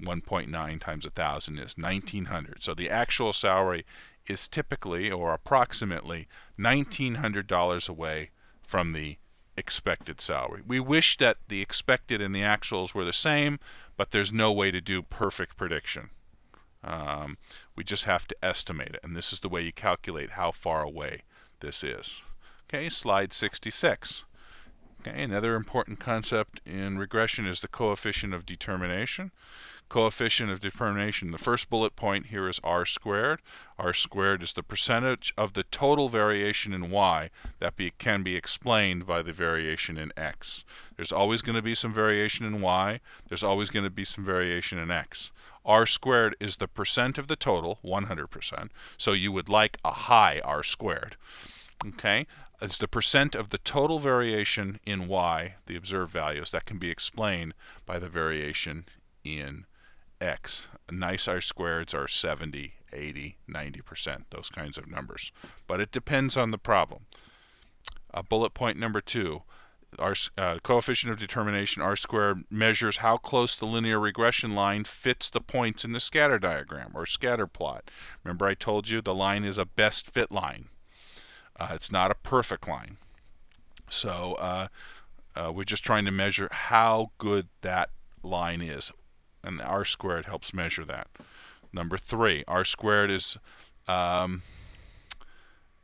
1.9 0.00 0.80
times 0.80 1.04
1,000 1.04 1.58
is 1.58 1.76
1,900. 1.76 2.62
So 2.62 2.74
the 2.74 2.90
actual 2.90 3.32
salary 3.32 3.84
is 4.26 4.48
typically 4.48 5.10
or 5.10 5.32
approximately 5.32 6.26
$1,900 6.58 7.88
away 7.88 8.30
from 8.66 8.92
the 8.92 9.18
expected 9.56 10.20
salary. 10.20 10.62
We 10.66 10.80
wish 10.80 11.18
that 11.18 11.36
the 11.48 11.60
expected 11.60 12.20
and 12.20 12.34
the 12.34 12.40
actuals 12.40 12.94
were 12.94 13.04
the 13.04 13.12
same, 13.12 13.60
but 13.96 14.10
there's 14.10 14.32
no 14.32 14.50
way 14.50 14.70
to 14.70 14.80
do 14.80 15.02
perfect 15.02 15.56
prediction. 15.56 16.10
Um, 16.84 17.38
we 17.76 17.84
just 17.84 18.04
have 18.04 18.26
to 18.28 18.36
estimate 18.42 18.94
it, 18.94 19.00
and 19.02 19.16
this 19.16 19.32
is 19.32 19.40
the 19.40 19.48
way 19.48 19.62
you 19.62 19.72
calculate 19.72 20.30
how 20.30 20.50
far 20.50 20.82
away 20.82 21.22
this 21.60 21.84
is. 21.84 22.20
Okay, 22.68 22.88
slide 22.88 23.32
66. 23.32 24.24
Okay, 25.00 25.22
another 25.22 25.54
important 25.54 25.98
concept 25.98 26.60
in 26.64 26.98
regression 26.98 27.46
is 27.46 27.60
the 27.60 27.68
coefficient 27.68 28.34
of 28.34 28.46
determination 28.46 29.32
coefficient 29.92 30.50
of 30.50 30.58
determination. 30.58 31.32
The 31.32 31.38
first 31.38 31.68
bullet 31.68 31.96
point 31.96 32.28
here 32.28 32.48
is 32.48 32.58
r 32.64 32.86
squared. 32.86 33.42
r 33.78 33.92
squared 33.92 34.42
is 34.42 34.54
the 34.54 34.62
percentage 34.62 35.34
of 35.36 35.52
the 35.52 35.64
total 35.64 36.08
variation 36.08 36.72
in 36.72 36.90
y 36.90 37.28
that 37.58 37.76
be, 37.76 37.90
can 37.98 38.22
be 38.22 38.34
explained 38.34 39.06
by 39.06 39.20
the 39.20 39.34
variation 39.34 39.98
in 39.98 40.10
x. 40.16 40.64
There's 40.96 41.12
always 41.12 41.42
going 41.42 41.56
to 41.56 41.62
be 41.62 41.74
some 41.74 41.92
variation 41.92 42.46
in 42.46 42.62
y. 42.62 43.00
There's 43.28 43.44
always 43.44 43.68
going 43.68 43.84
to 43.84 43.90
be 43.90 44.06
some 44.06 44.24
variation 44.24 44.78
in 44.78 44.90
x. 44.90 45.30
r 45.64 45.86
squared 45.86 46.36
is 46.40 46.56
the 46.56 46.68
percent 46.68 47.18
of 47.18 47.28
the 47.28 47.36
total, 47.36 47.78
100%. 47.84 48.68
So 48.96 49.12
you 49.12 49.32
would 49.32 49.48
like 49.48 49.78
a 49.84 49.92
high 49.92 50.40
r 50.44 50.62
squared. 50.62 51.16
Okay, 51.86 52.26
it's 52.60 52.78
the 52.78 52.86
percent 52.86 53.34
of 53.34 53.50
the 53.50 53.58
total 53.58 53.98
variation 53.98 54.78
in 54.86 55.08
y, 55.08 55.56
the 55.66 55.76
observed 55.76 56.12
values, 56.12 56.50
that 56.50 56.64
can 56.64 56.78
be 56.78 56.90
explained 56.90 57.54
by 57.86 57.98
the 57.98 58.08
variation 58.08 58.86
in 59.24 59.66
x. 60.20 60.68
Nice 60.90 61.26
R 61.26 61.38
squareds 61.38 61.94
are 61.94 62.06
70, 62.06 62.74
80, 62.92 63.36
90%, 63.50 64.24
those 64.30 64.48
kinds 64.48 64.78
of 64.78 64.88
numbers. 64.88 65.32
But 65.66 65.80
it 65.80 65.90
depends 65.90 66.36
on 66.36 66.52
the 66.52 66.58
problem. 66.58 67.06
Uh, 68.14 68.22
bullet 68.22 68.54
point 68.54 68.78
number 68.78 69.00
two, 69.00 69.42
our 69.98 70.14
uh, 70.38 70.58
coefficient 70.62 71.12
of 71.12 71.18
determination 71.18 71.82
r 71.82 71.96
squared 71.96 72.44
measures 72.50 72.98
how 72.98 73.16
close 73.16 73.56
the 73.56 73.66
linear 73.66 74.00
regression 74.00 74.54
line 74.54 74.84
fits 74.84 75.28
the 75.28 75.40
points 75.40 75.84
in 75.84 75.92
the 75.92 76.00
scatter 76.00 76.38
diagram 76.38 76.92
or 76.94 77.06
scatter 77.06 77.46
plot. 77.46 77.90
Remember 78.24 78.46
I 78.46 78.54
told 78.54 78.88
you 78.88 79.00
the 79.00 79.14
line 79.14 79.44
is 79.44 79.58
a 79.58 79.66
best 79.66 80.10
fit 80.10 80.32
line. 80.32 80.66
Uh, 81.58 81.68
it's 81.72 81.92
not 81.92 82.10
a 82.10 82.14
perfect 82.16 82.66
line. 82.66 82.96
So 83.90 84.34
uh, 84.34 84.68
uh, 85.36 85.52
we're 85.52 85.64
just 85.64 85.84
trying 85.84 86.06
to 86.06 86.10
measure 86.10 86.48
how 86.50 87.10
good 87.18 87.48
that 87.60 87.90
line 88.22 88.62
is 88.62 88.92
and 89.44 89.60
r 89.60 89.84
squared 89.84 90.26
helps 90.26 90.54
measure 90.54 90.84
that. 90.84 91.08
Number 91.72 91.98
three, 91.98 92.44
r 92.46 92.64
squared 92.64 93.10
is 93.10 93.36
um, 93.88 94.42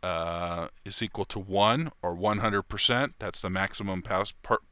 uh, 0.02 0.68
is 0.84 1.02
equal 1.02 1.24
to 1.26 1.38
1 1.38 1.90
or 2.02 2.14
100%. 2.14 3.12
That's 3.18 3.40
the 3.40 3.50
maximum 3.50 4.02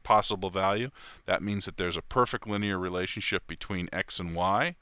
possible 0.03 0.49
value. 0.49 0.89
That 1.25 1.43
means 1.43 1.65
that 1.65 1.77
there's 1.77 1.97
a 1.97 2.01
perfect 2.01 2.47
linear 2.47 2.77
relationship 2.77 3.47
between 3.47 3.89
x 3.91 4.19
and 4.19 4.35
y. 4.35 4.75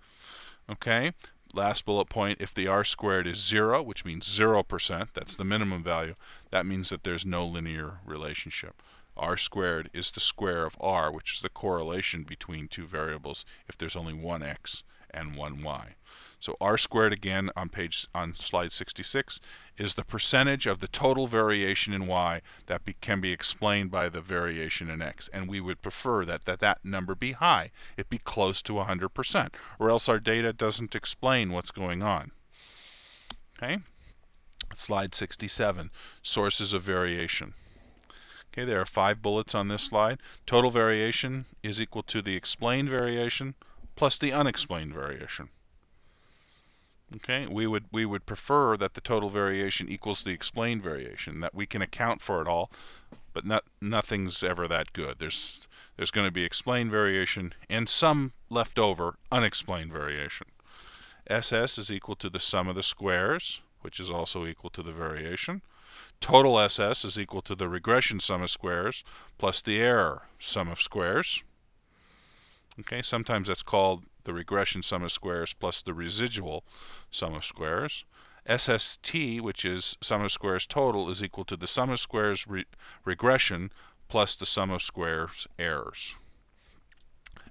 Okay, 0.70 1.14
last 1.54 1.86
bullet 1.86 2.10
point, 2.10 2.40
if 2.42 2.54
the 2.54 2.68
r 2.68 2.84
squared 2.84 3.28
is 3.28 3.38
0, 3.38 3.84
which 3.84 4.06
means 4.06 4.28
0%, 4.28 5.08
that's 5.14 5.36
the 5.36 5.46
minimum 5.46 5.84
value, 5.84 6.16
that 6.52 6.66
means 6.66 6.90
that 6.90 7.04
there's 7.04 7.26
no 7.26 7.46
linear 7.46 8.00
relationship 8.06 8.82
r 9.18 9.38
squared 9.38 9.90
is 9.94 10.12
the 10.12 10.20
square 10.20 10.66
of 10.66 10.76
r, 10.80 11.12
which 11.12 11.36
is 11.36 11.40
the 11.40 11.50
correlation 11.50 12.24
between 12.24 12.68
two 12.68 12.86
variables 12.86 13.46
if 13.68 13.78
there's 13.78 13.96
only 13.96 14.14
one 14.14 14.44
x 14.44 14.84
and 15.16 15.36
one 15.36 15.64
y. 15.64 15.96
So 16.40 16.58
r 16.62 16.78
squared 16.78 17.14
again 17.14 17.50
on 17.56 17.70
page 17.70 18.08
on 18.14 18.36
slide 18.36 18.72
66 18.72 19.40
is 19.78 19.96
the 19.96 20.04
percentage 20.04 20.68
of 20.68 20.80
the 20.80 20.88
total 20.88 21.26
variation 21.26 21.94
in 21.94 22.06
y 22.06 22.42
that 22.68 22.86
be, 22.86 22.94
can 22.94 23.20
be 23.20 23.32
explained 23.32 23.90
by 23.90 24.10
the 24.10 24.22
variation 24.22 24.90
in 24.90 25.02
x. 25.02 25.30
And 25.34 25.50
we 25.50 25.60
would 25.60 25.82
prefer 25.82 26.24
that, 26.26 26.46
that 26.46 26.60
that 26.60 26.86
number 26.86 27.16
be 27.16 27.32
high. 27.32 27.72
It 27.98 28.10
be 28.10 28.20
close 28.20 28.62
to 28.64 28.74
100%, 28.74 29.50
or 29.80 29.90
else 29.90 30.08
our 30.08 30.20
data 30.20 30.54
doesn't 30.54 30.96
explain 30.96 31.52
what's 31.52 31.72
going 31.72 32.04
on. 32.04 32.32
Okay? 33.58 33.80
Slide 34.74 35.16
67, 35.16 35.90
sources 36.22 36.74
of 36.74 36.84
variation. 36.84 37.54
Okay, 38.54 38.66
there 38.66 38.80
are 38.80 38.86
five 38.86 39.22
bullets 39.22 39.54
on 39.54 39.68
this 39.68 39.84
slide. 39.84 40.20
Total 40.46 40.72
variation 40.72 41.46
is 41.62 41.82
equal 41.82 42.04
to 42.04 42.22
the 42.22 42.36
explained 42.36 42.90
variation 42.90 43.56
plus 43.96 44.18
the 44.18 44.32
unexplained 44.32 44.94
variation. 44.94 45.50
Okay, 47.16 47.46
we 47.46 47.68
would 47.68 47.86
we 47.92 48.06
would 48.06 48.26
prefer 48.26 48.76
that 48.78 48.94
the 48.94 49.02
total 49.02 49.30
variation 49.30 49.88
equals 49.88 50.24
the 50.24 50.32
explained 50.32 50.82
variation, 50.82 51.40
that 51.42 51.54
we 51.54 51.66
can 51.66 51.82
account 51.82 52.22
for 52.22 52.42
it 52.42 52.48
all, 52.48 52.72
but 53.32 53.46
not 53.46 53.64
nothing's 53.80 54.44
ever 54.44 54.68
that 54.68 54.92
good. 54.92 55.20
There's 55.20 55.68
there's 55.98 56.12
going 56.12 56.28
to 56.28 56.32
be 56.32 56.44
explained 56.44 56.92
variation 56.92 57.54
and 57.70 57.88
some 57.88 58.34
left 58.50 58.80
over 58.80 59.18
unexplained 59.32 59.92
variation. 59.94 60.48
SS 61.28 61.78
is 61.78 61.92
equal 61.92 62.16
to 62.16 62.30
the 62.30 62.40
sum 62.40 62.68
of 62.68 62.76
the 62.76 62.84
squares, 62.84 63.62
which 63.82 64.00
is 64.00 64.12
also 64.12 64.46
equal 64.46 64.70
to 64.72 64.84
the 64.84 64.92
variation. 64.92 65.62
Total 66.20 66.60
SS 66.60 67.06
is 67.06 67.20
equal 67.20 67.42
to 67.44 67.56
the 67.56 67.70
regression 67.70 68.20
sum 68.20 68.42
of 68.42 68.50
squares 68.50 69.04
plus 69.38 69.62
the 69.62 69.80
error 69.80 70.24
sum 70.40 70.70
of 70.70 70.82
squares. 70.82 71.44
Okay, 72.80 73.02
sometimes 73.02 73.48
that's 73.48 73.64
called 73.64 74.04
the 74.26 74.34
regression 74.34 74.84
sum 74.84 75.04
of 75.04 75.12
squares 75.12 75.54
plus 75.54 75.82
the 75.82 75.94
residual 75.94 76.64
sum 77.10 77.34
of 77.34 77.46
squares. 77.46 78.04
SST, 78.48 79.42
which 79.42 79.66
is 79.66 79.98
sum 80.02 80.22
of 80.22 80.32
squares 80.32 80.66
total, 80.68 81.10
is 81.10 81.24
equal 81.24 81.46
to 81.46 81.58
the 81.58 81.68
sum 81.68 81.90
of 81.90 82.00
squares 82.00 82.46
re 82.48 82.66
regression 83.06 83.72
plus 84.08 84.36
the 84.36 84.46
sum 84.46 84.72
of 84.72 84.82
squares 84.82 85.48
errors. 85.58 86.16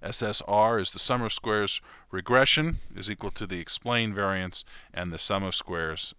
SSR 0.02 0.80
is 0.80 0.90
the 0.90 0.98
sum 0.98 1.22
of 1.22 1.32
squares 1.32 1.80
regression 2.10 2.78
is 2.94 3.10
equal 3.10 3.30
to 3.30 3.46
the 3.46 3.58
explained 3.58 4.14
variance 4.14 4.64
and 4.92 5.10
the 5.10 5.18
sum 5.18 5.42
of 5.42 5.54
squares 5.54 6.14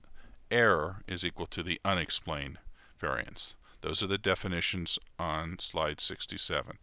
error 0.49 1.03
is 1.07 1.23
equal 1.23 1.45
to 1.45 1.61
the 1.61 1.79
unexplained 1.85 2.57
variance. 2.99 3.53
Those 3.85 4.01
are 4.01 4.07
the 4.07 4.17
definitions 4.17 4.97
on 5.19 5.59
slide 5.59 6.01
67. 6.01 6.79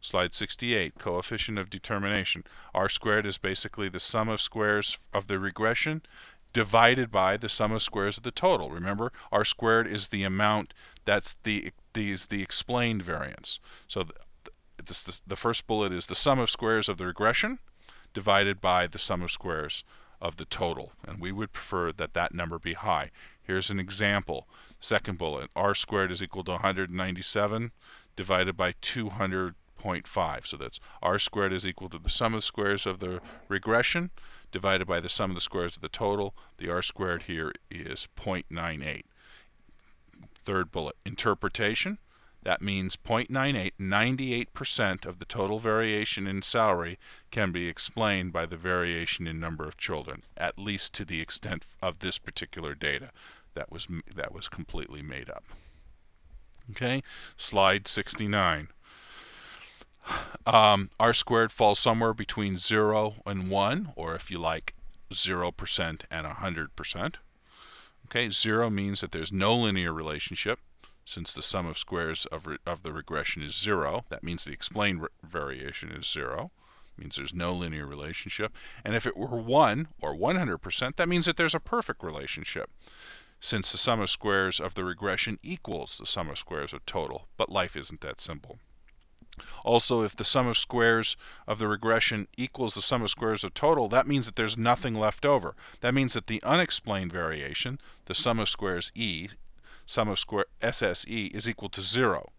Slide 0.00 0.34
68, 0.34 0.94
coefficient 1.00 1.58
of 1.58 1.68
determination. 1.68 2.44
R 2.72 2.88
squared 2.88 3.26
is 3.26 3.38
basically 3.38 3.88
the 3.88 3.98
sum 3.98 4.28
of 4.28 4.40
squares 4.40 4.96
of 5.12 5.26
the 5.26 5.40
regression 5.40 6.02
divided 6.52 7.10
by 7.10 7.36
the 7.36 7.48
sum 7.48 7.72
of 7.72 7.82
squares 7.82 8.18
of 8.18 8.22
the 8.22 8.30
total. 8.30 8.70
Remember, 8.70 9.10
R 9.32 9.44
squared 9.44 9.88
is 9.88 10.08
the 10.08 10.22
amount 10.22 10.74
that's 11.04 11.34
the, 11.42 11.72
the, 11.92 12.12
is 12.12 12.28
the 12.28 12.40
explained 12.40 13.02
variance. 13.02 13.58
So 13.88 14.04
this, 14.76 15.02
this, 15.02 15.22
the 15.26 15.34
first 15.34 15.66
bullet 15.66 15.90
is 15.90 16.06
the 16.06 16.14
sum 16.14 16.38
of 16.38 16.52
squares 16.52 16.88
of 16.88 16.98
the 16.98 17.06
regression 17.06 17.58
divided 18.12 18.60
by 18.60 18.86
the 18.86 19.00
sum 19.00 19.22
of 19.22 19.32
squares 19.32 19.82
of 20.20 20.36
the 20.36 20.44
total. 20.44 20.92
And 21.04 21.20
we 21.20 21.32
would 21.32 21.52
prefer 21.52 21.90
that 21.90 22.14
that 22.14 22.32
number 22.32 22.60
be 22.60 22.74
high. 22.74 23.10
Here's 23.44 23.70
an 23.70 23.78
example. 23.78 24.48
Second 24.80 25.18
bullet, 25.18 25.50
r 25.54 25.74
squared 25.74 26.10
is 26.10 26.22
equal 26.22 26.44
to 26.44 26.52
197 26.52 27.72
divided 28.16 28.56
by 28.56 28.72
200.5. 28.72 30.46
So 30.46 30.56
that's 30.56 30.80
r 31.02 31.18
squared 31.18 31.52
is 31.52 31.66
equal 31.66 31.90
to 31.90 31.98
the 31.98 32.10
sum 32.10 32.34
of 32.34 32.42
squares 32.42 32.86
of 32.86 33.00
the 33.00 33.20
regression 33.48 34.10
divided 34.50 34.86
by 34.86 35.00
the 35.00 35.08
sum 35.08 35.30
of 35.30 35.34
the 35.34 35.40
squares 35.40 35.76
of 35.76 35.82
the 35.82 35.88
total. 35.88 36.34
The 36.58 36.70
r 36.70 36.80
squared 36.80 37.24
here 37.24 37.52
is 37.70 38.08
0.98. 38.16 39.02
Third 40.44 40.72
bullet, 40.72 40.96
interpretation. 41.04 41.98
That 42.42 42.60
means 42.60 42.96
0.98, 42.96 43.72
98% 43.80 45.06
of 45.06 45.18
the 45.18 45.24
total 45.24 45.58
variation 45.58 46.26
in 46.26 46.42
salary 46.42 46.98
can 47.30 47.52
be 47.52 47.68
explained 47.68 48.34
by 48.34 48.44
the 48.44 48.58
variation 48.58 49.26
in 49.26 49.40
number 49.40 49.66
of 49.66 49.78
children, 49.78 50.24
at 50.36 50.58
least 50.58 50.92
to 50.94 51.06
the 51.06 51.22
extent 51.22 51.64
of 51.80 52.00
this 52.00 52.18
particular 52.18 52.74
data 52.74 53.10
that 53.54 53.70
was 53.70 53.88
that 54.14 54.32
was 54.32 54.48
completely 54.48 55.02
made 55.02 55.30
up. 55.30 55.44
Okay, 56.70 57.02
slide 57.36 57.86
69. 57.86 58.68
Um, 60.46 60.90
R 61.00 61.14
squared 61.14 61.52
falls 61.52 61.78
somewhere 61.78 62.12
between 62.12 62.58
0 62.58 63.14
and 63.24 63.48
1, 63.48 63.92
or 63.96 64.14
if 64.14 64.30
you 64.30 64.38
like, 64.38 64.74
0% 65.12 66.02
and 66.10 66.26
100%. 66.26 67.14
Okay, 68.06 68.30
0 68.30 68.70
means 68.70 69.00
that 69.00 69.12
there's 69.12 69.32
no 69.32 69.56
linear 69.56 69.92
relationship 69.92 70.58
since 71.06 71.32
the 71.32 71.42
sum 71.42 71.66
of 71.66 71.78
squares 71.78 72.26
of, 72.26 72.46
of 72.66 72.82
the 72.82 72.92
regression 72.92 73.42
is 73.42 73.56
0. 73.56 74.04
That 74.10 74.22
means 74.22 74.44
the 74.44 74.52
explained 74.52 75.06
variation 75.22 75.90
is 75.90 76.06
0. 76.06 76.50
It 76.96 77.00
means 77.00 77.16
there's 77.16 77.34
no 77.34 77.52
linear 77.52 77.86
relationship. 77.86 78.54
And 78.84 78.94
if 78.94 79.06
it 79.06 79.16
were 79.16 79.28
1 79.28 79.88
or 80.00 80.14
100%, 80.14 80.96
that 80.96 81.08
means 81.08 81.26
that 81.26 81.36
there's 81.36 81.54
a 81.54 81.60
perfect 81.60 82.02
relationship 82.02 82.70
since 83.44 83.70
the 83.70 83.76
sum 83.76 84.00
of 84.00 84.08
squares 84.08 84.58
of 84.58 84.72
the 84.72 84.82
regression 84.82 85.38
equals 85.42 85.98
the 85.98 86.06
sum 86.06 86.30
of 86.30 86.38
squares 86.38 86.72
of 86.72 86.84
total. 86.86 87.28
But 87.36 87.52
life 87.52 87.76
isn't 87.76 88.00
that 88.00 88.18
simple. 88.18 88.58
Also, 89.62 90.00
if 90.00 90.16
the 90.16 90.24
sum 90.24 90.46
of 90.46 90.56
squares 90.56 91.14
of 91.46 91.58
the 91.58 91.68
regression 91.68 92.26
equals 92.38 92.74
the 92.74 92.80
sum 92.80 93.02
of 93.02 93.10
squares 93.10 93.44
of 93.44 93.52
total, 93.52 93.86
that 93.90 94.06
means 94.06 94.24
that 94.24 94.36
there's 94.36 94.56
nothing 94.56 94.94
left 94.94 95.26
over. 95.26 95.54
That 95.82 95.92
means 95.92 96.14
that 96.14 96.26
the 96.26 96.42
unexplained 96.42 97.12
variation, 97.12 97.78
the 98.06 98.14
sum 98.14 98.38
of 98.38 98.48
squares 98.48 98.90
e, 98.94 99.28
sum 99.84 100.08
of 100.08 100.18
square 100.18 100.46
SSE 100.62 101.30
is 101.34 101.46
equal 101.46 101.68
to 101.68 101.82
0. 101.82 102.32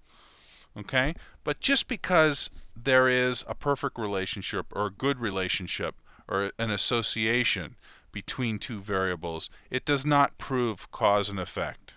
Okay? 0.76 1.13
But 1.44 1.60
just 1.60 1.88
because 1.88 2.50
there 2.76 3.08
is 3.08 3.46
a 3.48 3.54
perfect 3.54 4.00
relationship 4.00 4.65
or 4.72 4.88
a 4.88 4.91
good 4.91 5.20
relationship 5.20 5.94
or 6.28 6.52
an 6.58 6.72
association 6.72 7.76
between 8.15 8.58
two 8.58 8.80
variables, 8.80 9.49
it 9.69 9.84
does 9.84 10.06
not 10.06 10.38
prove 10.38 10.89
cause 10.89 11.30
and 11.30 11.38
effect. 11.38 11.95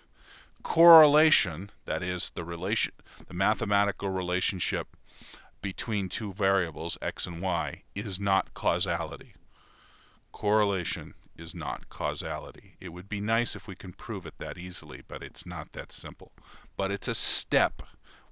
Correlation, 0.63 1.71
that 1.85 2.03
is 2.03 2.33
the 2.35 2.43
relation 2.43 2.91
the 3.29 3.33
mathematical 3.33 4.09
relationship 4.09 4.97
between 5.61 6.09
two 6.09 6.33
variables 6.33 6.97
x 7.01 7.25
and 7.25 7.41
y 7.41 7.83
is 7.95 8.19
not 8.19 8.53
causality. 8.53 9.33
Correlation 10.33 11.13
is 11.37 11.55
not 11.55 11.87
causality. 11.87 12.75
It 12.81 12.89
would 12.89 13.07
be 13.07 13.21
nice 13.21 13.55
if 13.55 13.65
we 13.65 13.75
can 13.75 13.93
prove 13.93 14.25
it 14.25 14.39
that 14.39 14.57
easily, 14.57 15.01
but 15.07 15.23
it's 15.23 15.45
not 15.45 15.71
that 15.71 15.93
simple. 15.93 16.33
But 16.75 16.91
it's 16.91 17.07
a 17.07 17.15
step. 17.15 17.81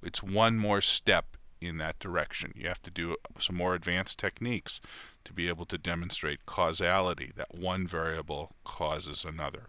It's 0.04 0.22
one 0.22 0.58
more 0.58 0.82
step 0.82 1.38
in 1.62 1.78
that 1.78 2.00
direction. 2.00 2.52
You 2.54 2.68
have 2.68 2.82
to 2.82 2.92
do 2.92 3.16
some 3.40 3.56
more 3.56 3.76
advanced 3.76 4.20
techniques 4.20 4.82
to 5.28 5.34
be 5.34 5.50
able 5.50 5.66
to 5.66 5.78
demonstrate 5.78 6.46
causality, 6.46 7.34
that 7.36 7.54
one 7.54 7.86
variable 7.86 8.56
causes 8.64 9.26
another. 9.26 9.64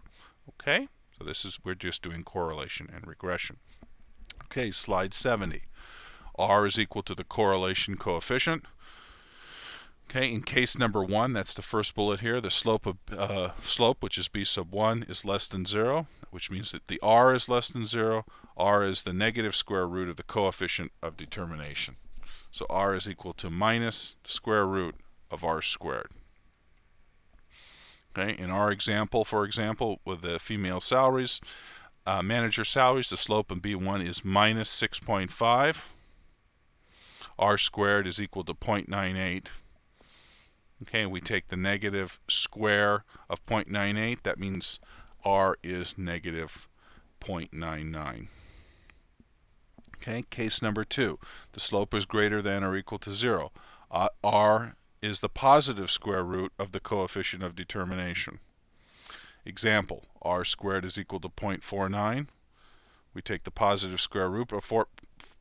Okay? 0.47 0.87
So 1.17 1.25
this 1.25 1.43
is, 1.43 1.59
we're 1.65 1.75
just 1.75 2.01
doing 2.01 2.23
correlation 2.23 2.89
and 2.93 3.05
regression. 3.05 3.57
Okay, 4.45 4.71
slide 4.71 5.13
70. 5.13 5.63
R 6.35 6.65
is 6.65 6.79
equal 6.79 7.03
to 7.03 7.13
the 7.13 7.25
correlation 7.25 7.97
coefficient. 7.97 8.63
Okay, 10.09 10.31
in 10.31 10.43
case 10.43 10.77
number 10.77 11.03
one, 11.03 11.33
that's 11.33 11.53
the 11.53 11.61
first 11.61 11.93
bullet 11.93 12.21
here, 12.21 12.39
the 12.39 12.49
slope 12.49 12.85
of 12.85 12.97
uh, 13.15 13.49
slope, 13.61 13.97
which 13.99 14.17
is 14.17 14.29
b 14.29 14.45
sub 14.45 14.71
1, 14.71 15.07
is 15.09 15.25
less 15.25 15.45
than 15.45 15.65
0, 15.65 16.07
which 16.31 16.49
means 16.49 16.71
that 16.71 16.87
the 16.87 17.01
r 17.03 17.35
is 17.35 17.49
less 17.49 17.67
than 17.67 17.85
0. 17.85 18.25
r 18.55 18.83
is 18.85 19.03
the 19.03 19.13
negative 19.13 19.57
square 19.57 19.85
root 19.85 20.07
of 20.07 20.15
the 20.15 20.23
coefficient 20.23 20.93
of 21.03 21.17
determination. 21.17 21.97
So 22.49 22.65
r 22.69 22.95
is 22.95 23.09
equal 23.09 23.33
to 23.33 23.49
minus 23.49 24.15
square 24.23 24.65
root 24.65 24.95
of 25.31 25.43
r 25.43 25.61
squared. 25.61 26.11
Okay, 28.17 28.35
in 28.41 28.49
our 28.49 28.71
example, 28.71 29.23
for 29.23 29.45
example, 29.45 29.99
with 30.03 30.21
the 30.21 30.39
female 30.39 30.79
salaries, 30.79 31.39
uh, 32.05 32.21
manager 32.21 32.65
salaries, 32.65 33.09
the 33.09 33.17
slope 33.17 33.51
in 33.51 33.61
B1 33.61 34.07
is 34.07 34.25
minus 34.25 34.69
6.5. 34.81 35.83
r 37.37 37.57
squared 37.57 38.07
is 38.07 38.19
equal 38.19 38.43
to 38.43 38.53
0.98. 38.53 39.47
Okay, 40.81 41.05
we 41.05 41.21
take 41.21 41.49
the 41.49 41.57
negative 41.57 42.19
square 42.27 43.03
of 43.29 43.45
0.98. 43.45 44.23
That 44.23 44.39
means 44.39 44.79
r 45.23 45.57
is 45.61 45.97
negative 45.97 46.67
0.99. 47.21 48.27
Okay, 49.97 50.23
case 50.29 50.61
number 50.61 50.85
two. 50.85 51.19
The 51.51 51.59
slope 51.59 51.93
is 51.93 52.05
greater 52.05 52.41
than 52.41 52.63
or 52.63 52.77
equal 52.77 52.99
to 52.99 53.13
0. 53.13 53.51
Uh, 53.91 54.07
r 54.23 54.75
is 55.01 55.19
the 55.19 55.29
positive 55.29 55.89
square 55.89 56.23
root 56.23 56.51
of 56.59 56.71
the 56.71 56.79
coefficient 56.79 57.43
of 57.43 57.55
determination. 57.55 58.39
Example, 59.45 60.05
r 60.21 60.43
squared 60.43 60.85
is 60.85 60.97
equal 60.97 61.19
to 61.19 61.29
0.49. 61.29 62.27
We 63.13 63.21
take 63.21 63.43
the 63.43 63.51
positive 63.51 64.01
square 64.01 64.29
root 64.29 64.51
of, 64.51 64.63
4, 64.63 64.87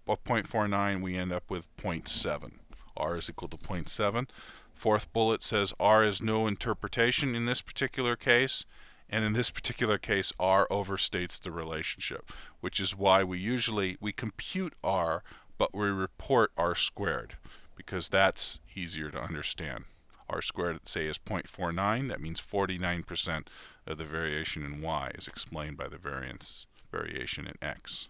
of 0.07 0.23
0.49, 0.25 1.03
we 1.03 1.16
end 1.16 1.33
up 1.33 1.51
with 1.51 1.75
0.7. 1.77 2.53
r 2.97 3.16
is 3.16 3.29
equal 3.29 3.49
to 3.49 3.57
0.7. 3.57 4.29
Fourth 4.75 5.12
bullet 5.12 5.42
says 5.42 5.75
R 5.81 6.05
is 6.05 6.23
no 6.23 6.47
interpretation 6.47 7.35
in 7.35 7.47
this 7.47 7.61
particular 7.61 8.14
case, 8.14 8.64
and 9.11 9.25
in 9.25 9.33
this 9.33 9.51
particular 9.51 9.99
case 9.99 10.33
R 10.38 10.68
overstates 10.71 11.40
the 11.40 11.51
relationship, 11.51 12.31
which 12.61 12.79
is 12.79 12.97
why 12.97 13.25
we 13.25 13.40
usually 13.40 13.97
we 14.01 14.12
compute 14.12 14.75
R 14.85 15.25
but 15.59 15.75
we 15.75 15.88
report 15.88 16.53
R 16.57 16.77
squared 16.77 17.35
because 17.78 18.08
that's 18.08 18.58
easier 18.74 19.10
to 19.10 19.22
understand. 19.22 19.84
R 20.28 20.42
squared 20.42 20.86
say 20.86 21.06
is 21.06 21.16
0.49, 21.16 22.08
that 22.08 22.20
means 22.20 22.38
49% 22.40 23.46
of 23.86 23.96
the 23.96 24.04
variation 24.04 24.62
in 24.64 24.82
Y 24.82 25.12
is 25.14 25.26
explained 25.26 25.78
by 25.78 25.88
the 25.88 25.96
variance 25.96 26.66
variation 26.92 27.46
in 27.46 27.54
X. 27.62 28.08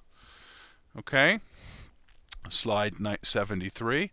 Okay, 0.98 1.38
slide 2.48 2.94
73. 3.22 4.10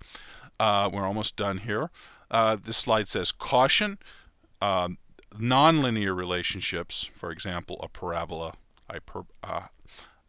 Uh, 0.59 0.89
we're 0.93 1.07
almost 1.07 1.35
done 1.35 1.59
here. 1.59 1.89
Uh, 2.29 2.57
this 2.61 2.77
slide 2.77 3.07
says 3.07 3.31
caution. 3.31 3.97
Um, 4.61 4.97
nonlinear 5.33 6.15
relationships, 6.15 7.09
for 7.13 7.31
example, 7.31 7.79
a 7.81 7.87
parabola, 7.87 8.53
hyper, 8.89 9.25
uh, 9.43 9.67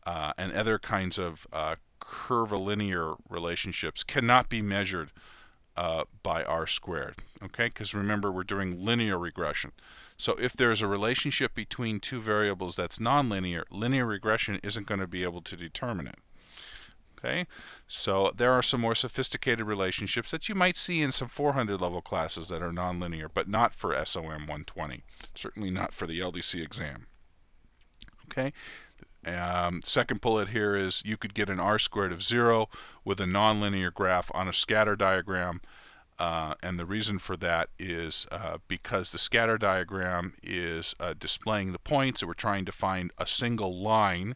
uh, 0.06 0.32
and 0.38 0.52
other 0.52 0.78
kinds 0.78 1.18
of 1.18 1.46
uh, 1.52 1.76
curvilinear 2.08 3.14
relationships 3.28 4.02
cannot 4.02 4.48
be 4.48 4.62
measured 4.62 5.10
uh, 5.76 6.04
by 6.22 6.42
r 6.44 6.66
squared. 6.66 7.16
Okay, 7.42 7.66
because 7.66 7.94
remember 7.94 8.32
we're 8.32 8.44
doing 8.44 8.84
linear 8.84 9.18
regression. 9.18 9.72
So 10.16 10.32
if 10.40 10.54
there's 10.54 10.80
a 10.80 10.86
relationship 10.86 11.54
between 11.54 12.00
two 12.00 12.20
variables 12.20 12.76
that's 12.76 12.98
nonlinear, 12.98 13.64
linear 13.70 14.06
regression 14.06 14.58
isn't 14.62 14.86
going 14.86 15.00
to 15.00 15.06
be 15.06 15.22
able 15.22 15.42
to 15.42 15.56
determine 15.56 16.06
it. 16.06 16.18
Okay, 17.18 17.46
so 17.88 18.32
there 18.36 18.52
are 18.52 18.62
some 18.62 18.80
more 18.80 18.94
sophisticated 18.94 19.66
relationships 19.66 20.30
that 20.30 20.48
you 20.48 20.54
might 20.54 20.76
see 20.76 21.02
in 21.02 21.12
some 21.12 21.28
400 21.28 21.80
level 21.80 22.02
classes 22.02 22.48
that 22.48 22.62
are 22.62 22.70
nonlinear, 22.70 23.28
but 23.32 23.48
not 23.48 23.74
for 23.74 23.92
SOM 24.04 24.24
120. 24.24 25.02
Certainly 25.34 25.70
not 25.70 25.94
for 25.94 26.06
the 26.06 26.20
LDC 26.20 26.62
exam. 26.62 27.06
Okay, 28.26 28.52
um, 29.26 29.80
second 29.84 30.20
bullet 30.20 30.50
here 30.50 30.76
is 30.76 31.02
you 31.04 31.16
could 31.16 31.34
get 31.34 31.50
an 31.50 31.60
r 31.60 31.78
squared 31.78 32.12
of 32.12 32.22
0 32.22 32.68
with 33.04 33.20
a 33.20 33.24
nonlinear 33.24 33.92
graph 33.92 34.30
on 34.34 34.48
a 34.48 34.52
scatter 34.52 34.96
diagram. 34.96 35.60
Uh, 36.18 36.54
and 36.62 36.78
the 36.78 36.86
reason 36.86 37.18
for 37.18 37.36
that 37.36 37.68
is 37.78 38.26
uh, 38.30 38.56
because 38.68 39.10
the 39.10 39.18
scatter 39.18 39.58
diagram 39.58 40.32
is 40.42 40.94
uh, 40.98 41.12
displaying 41.18 41.72
the 41.72 41.78
points, 41.78 42.22
and 42.22 42.28
we're 42.28 42.34
trying 42.34 42.64
to 42.64 42.72
find 42.72 43.10
a 43.18 43.26
single 43.26 43.76
line 43.76 44.34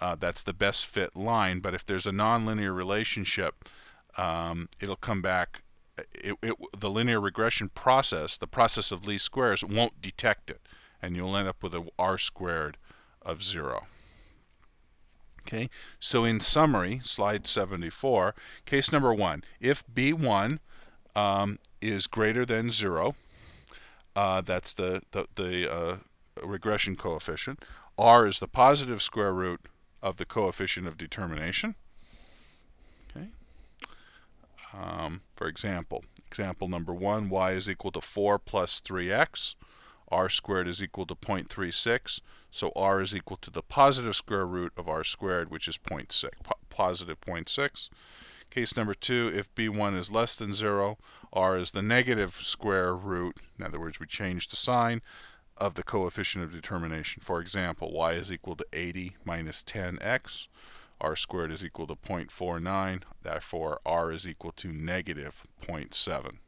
uh, 0.00 0.16
that's 0.16 0.42
the 0.42 0.52
best 0.52 0.86
fit 0.86 1.14
line. 1.16 1.60
But 1.60 1.74
if 1.74 1.86
there's 1.86 2.06
a 2.06 2.10
nonlinear 2.10 2.74
relationship, 2.74 3.68
um, 4.16 4.68
it'll 4.80 4.96
come 4.96 5.22
back. 5.22 5.62
It, 6.12 6.34
it, 6.42 6.54
the 6.76 6.90
linear 6.90 7.20
regression 7.20 7.68
process, 7.68 8.36
the 8.36 8.48
process 8.48 8.90
of 8.90 9.06
least 9.06 9.24
squares, 9.24 9.64
won't 9.64 10.02
detect 10.02 10.50
it, 10.50 10.60
and 11.00 11.14
you'll 11.14 11.36
end 11.36 11.46
up 11.46 11.62
with 11.62 11.74
a 11.74 11.86
r 11.98 12.18
squared 12.18 12.76
of 13.22 13.42
0. 13.42 13.86
Okay, 15.46 15.68
so 16.00 16.24
in 16.24 16.40
summary, 16.40 17.00
slide 17.04 17.46
74, 17.46 18.34
case 18.64 18.90
number 18.90 19.12
one, 19.12 19.44
if 19.60 19.84
B1 19.86 20.58
um, 21.14 21.58
is 21.82 22.06
greater 22.06 22.46
than 22.46 22.70
0, 22.70 23.14
uh, 24.16 24.40
that's 24.40 24.72
the, 24.72 25.02
the, 25.12 25.26
the 25.34 25.72
uh, 25.72 25.96
regression 26.42 26.96
coefficient, 26.96 27.62
r 27.98 28.26
is 28.26 28.40
the 28.40 28.48
positive 28.48 29.02
square 29.02 29.34
root 29.34 29.60
of 30.02 30.16
the 30.16 30.24
coefficient 30.24 30.86
of 30.86 30.96
determination. 30.96 31.74
Okay. 33.14 33.28
Um, 34.72 35.20
for 35.36 35.46
example, 35.46 36.04
example 36.26 36.68
number 36.68 36.94
one, 36.94 37.28
y 37.28 37.52
is 37.52 37.68
equal 37.68 37.92
to 37.92 38.00
4 38.00 38.38
plus 38.38 38.80
3x 38.80 39.56
r 40.14 40.28
squared 40.28 40.68
is 40.68 40.80
equal 40.80 41.06
to 41.06 41.16
0.36, 41.16 42.20
so 42.48 42.70
r 42.76 43.00
is 43.02 43.16
equal 43.16 43.36
to 43.36 43.50
the 43.50 43.62
positive 43.62 44.14
square 44.14 44.46
root 44.46 44.72
of 44.76 44.88
r 44.88 45.02
squared, 45.02 45.50
which 45.50 45.66
is 45.66 45.76
0.6, 45.76 46.30
po 46.44 46.54
positive 46.70 47.20
0.6. 47.20 47.88
Case 48.48 48.76
number 48.76 48.94
two, 48.94 49.32
if 49.34 49.52
b1 49.56 49.98
is 49.98 50.12
less 50.12 50.36
than 50.36 50.54
0, 50.54 50.98
r 51.32 51.58
is 51.58 51.72
the 51.72 51.82
negative 51.82 52.34
square 52.36 52.94
root, 52.94 53.40
in 53.58 53.64
other 53.64 53.80
words, 53.80 53.98
we 53.98 54.06
change 54.06 54.48
the 54.48 54.56
sign, 54.56 55.02
of 55.56 55.74
the 55.74 55.82
coefficient 55.82 56.44
of 56.44 56.52
determination. 56.52 57.20
For 57.20 57.40
example, 57.40 57.92
y 57.92 58.12
is 58.12 58.30
equal 58.30 58.54
to 58.54 58.66
80 58.72 59.16
minus 59.24 59.64
10x, 59.64 60.46
r 61.00 61.16
squared 61.16 61.50
is 61.50 61.64
equal 61.64 61.88
to 61.88 61.96
0.49, 61.96 63.02
therefore 63.24 63.80
r 63.84 64.12
is 64.12 64.28
equal 64.28 64.52
to 64.52 64.72
negative 64.72 65.42
0.7. 65.60 66.38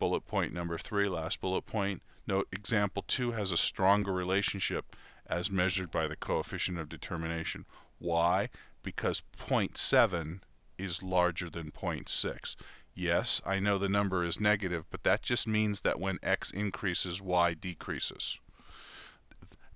Bullet 0.00 0.26
point 0.26 0.52
number 0.52 0.76
three, 0.76 1.08
last 1.08 1.40
bullet 1.40 1.64
point, 1.66 2.02
Note 2.26 2.48
example 2.50 3.04
2 3.06 3.32
has 3.32 3.52
a 3.52 3.56
stronger 3.56 4.12
relationship 4.12 4.96
as 5.26 5.50
measured 5.50 5.90
by 5.90 6.06
the 6.06 6.16
coefficient 6.16 6.78
of 6.78 6.88
determination. 6.88 7.64
Why? 7.98 8.48
Because 8.82 9.22
0.7 9.38 10.40
is 10.78 11.02
larger 11.02 11.48
than 11.48 11.70
0.6. 11.70 12.56
Yes, 12.94 13.42
I 13.44 13.58
know 13.58 13.78
the 13.78 13.88
number 13.88 14.24
is 14.24 14.40
negative, 14.40 14.84
but 14.90 15.02
that 15.04 15.22
just 15.22 15.46
means 15.46 15.82
that 15.82 16.00
when 16.00 16.18
x 16.22 16.50
increases, 16.50 17.20
y 17.20 17.54
decreases. 17.54 18.38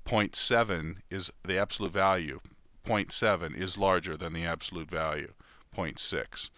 0.7 0.06 0.96
is 1.10 1.30
the 1.44 1.58
absolute 1.58 1.92
value. 1.92 2.40
0.7 2.84 3.56
is 3.56 3.78
larger 3.78 4.16
than 4.16 4.32
the 4.32 4.44
absolute 4.44 4.90
value, 4.90 5.34
0.6. 5.76 6.50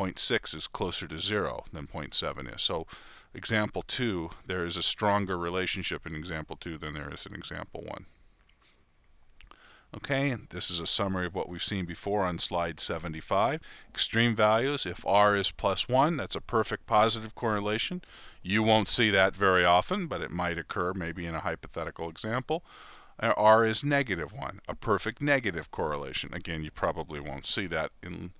0.6 0.00 0.54
is 0.54 0.66
closer 0.66 1.06
to 1.06 1.18
0 1.18 1.64
than 1.72 1.86
0.7 1.86 2.54
is. 2.54 2.62
So 2.62 2.86
example 3.34 3.82
2, 3.86 4.30
there 4.46 4.64
is 4.64 4.76
a 4.76 4.82
stronger 4.82 5.36
relationship 5.36 6.06
in 6.06 6.14
example 6.14 6.56
2 6.56 6.78
than 6.78 6.94
there 6.94 7.12
is 7.12 7.26
in 7.26 7.34
example 7.34 7.82
1. 7.86 8.06
Okay, 9.92 10.36
this 10.50 10.70
is 10.70 10.78
a 10.78 10.86
summary 10.86 11.26
of 11.26 11.34
what 11.34 11.48
we've 11.48 11.64
seen 11.64 11.84
before 11.84 12.24
on 12.24 12.38
slide 12.38 12.78
75. 12.78 13.60
Extreme 13.88 14.36
values, 14.36 14.86
if 14.86 15.04
r 15.04 15.36
is 15.36 15.50
plus 15.50 15.88
1, 15.88 16.16
that's 16.16 16.36
a 16.36 16.40
perfect 16.40 16.86
positive 16.86 17.34
correlation. 17.34 18.00
You 18.40 18.62
won't 18.62 18.88
see 18.88 19.10
that 19.10 19.34
very 19.34 19.64
often, 19.64 20.06
but 20.06 20.20
it 20.20 20.30
might 20.30 20.58
occur 20.58 20.92
maybe 20.94 21.26
in 21.26 21.34
a 21.34 21.40
hypothetical 21.40 22.08
example. 22.08 22.64
Uh, 23.18 23.34
r 23.36 23.66
is 23.66 23.82
negative 23.82 24.32
1, 24.32 24.60
a 24.68 24.74
perfect 24.76 25.20
negative 25.20 25.72
correlation. 25.72 26.32
Again, 26.32 26.62
you 26.62 26.70
probably 26.70 27.18
won't 27.18 27.44
see 27.44 27.66
that 27.66 27.90
in, 28.00 28.32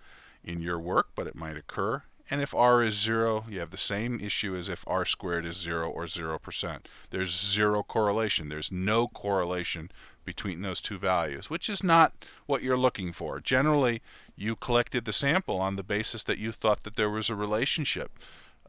in 0.44 0.60
your 0.60 0.78
work, 0.78 1.08
but 1.14 1.26
it 1.26 1.34
might 1.34 1.56
occur. 1.56 2.02
And 2.30 2.40
if 2.40 2.54
r 2.54 2.82
is 2.82 2.94
0, 2.94 3.46
you 3.48 3.58
have 3.58 3.72
the 3.72 3.76
same 3.76 4.20
issue 4.20 4.54
as 4.54 4.68
if 4.68 4.84
r 4.86 5.04
squared 5.04 5.44
is 5.44 5.56
0 5.56 5.90
or 5.90 6.04
0%. 6.04 6.78
There's 7.10 7.52
zero 7.52 7.82
correlation. 7.82 8.48
There's 8.48 8.70
no 8.70 9.08
correlation 9.08 9.90
between 10.24 10.62
those 10.62 10.80
two 10.80 10.96
values, 10.98 11.50
which 11.50 11.68
is 11.68 11.82
not 11.82 12.12
what 12.46 12.62
you're 12.62 12.78
looking 12.78 13.10
for. 13.10 13.40
Generally, 13.40 14.00
you 14.36 14.54
collected 14.54 15.04
the 15.04 15.12
sample 15.12 15.58
on 15.58 15.74
the 15.74 15.82
basis 15.82 16.22
that 16.22 16.38
you 16.38 16.52
thought 16.52 16.84
that 16.84 16.94
there 16.94 17.10
was 17.10 17.30
a 17.30 17.34
relationship 17.34 18.12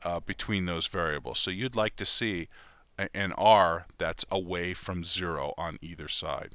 uh, 0.01 0.19
between 0.19 0.65
those 0.65 0.87
variables. 0.87 1.39
So 1.39 1.51
you'd 1.51 1.75
like 1.75 1.95
to 1.97 2.05
see 2.05 2.47
an 3.13 3.31
r 3.33 3.85
that's 3.97 4.25
away 4.31 4.73
from 4.73 5.03
0 5.03 5.53
on 5.57 5.77
either 5.81 6.07
side. 6.07 6.51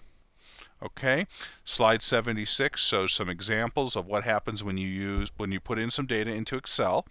Okay, 0.82 1.26
slide 1.64 2.02
76 2.02 2.80
shows 2.80 3.12
some 3.12 3.30
examples 3.30 3.96
of 3.96 4.06
what 4.06 4.24
happens 4.24 4.62
when 4.62 4.76
you 4.76 4.86
use 4.86 5.30
when 5.36 5.50
you 5.50 5.58
put 5.58 5.78
in 5.78 5.90
some 5.90 6.04
data 6.04 6.30
into 6.30 6.56
Excel 6.56 7.06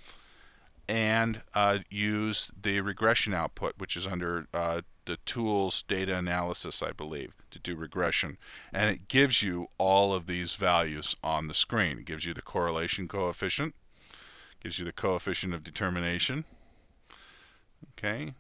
and 0.88 1.42
uh, 1.54 1.80
use 1.90 2.52
the 2.62 2.80
regression 2.82 3.34
output, 3.34 3.74
which 3.78 3.98
is 3.98 4.06
under 4.06 4.48
uh, 4.54 4.82
the 5.06 5.18
tools 5.26 5.84
data 5.88 6.16
analysis, 6.16 6.84
I 6.84 6.92
believe, 6.92 7.34
to 7.52 7.60
do 7.60 7.76
regression. 7.76 8.38
And 8.74 8.90
it 8.90 9.08
gives 9.08 9.42
you 9.42 9.68
all 9.78 10.14
of 10.14 10.28
these 10.28 10.56
values 10.56 11.16
on 11.24 11.48
the 11.48 11.54
screen. 11.54 12.00
It 12.00 12.06
gives 12.06 12.26
you 12.26 12.34
the 12.34 12.42
correlation 12.42 13.08
coefficient, 13.08 13.74
gives 14.62 14.80
you 14.80 14.86
the 14.86 14.92
coefficient 14.92 15.54
of 15.54 15.64
determination. 15.64 16.46
Okay, 17.98 18.34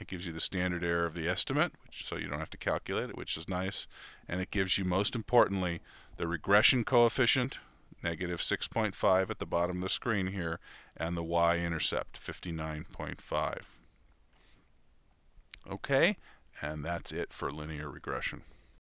it 0.00 0.06
gives 0.06 0.26
you 0.26 0.32
the 0.32 0.40
standard 0.40 0.84
error 0.84 1.06
of 1.06 1.14
the 1.14 1.28
estimate, 1.28 1.72
which, 1.84 2.06
so 2.06 2.16
you 2.16 2.26
don't 2.26 2.38
have 2.38 2.50
to 2.50 2.56
calculate 2.56 3.10
it, 3.10 3.16
which 3.16 3.36
is 3.36 3.48
nice. 3.48 3.86
And 4.28 4.40
it 4.40 4.50
gives 4.50 4.78
you, 4.78 4.84
most 4.84 5.14
importantly, 5.14 5.80
the 6.16 6.26
regression 6.26 6.84
coefficient, 6.84 7.58
negative 8.02 8.40
6.5 8.40 9.30
at 9.30 9.38
the 9.38 9.46
bottom 9.46 9.76
of 9.76 9.82
the 9.82 9.88
screen 9.88 10.28
here, 10.28 10.58
and 10.96 11.16
the 11.16 11.22
y-intercept, 11.22 12.20
59.5. 12.20 13.58
Okay, 15.70 16.16
and 16.60 16.84
that's 16.84 17.12
it 17.12 17.32
for 17.32 17.50
linear 17.50 17.88
regression. 17.88 18.42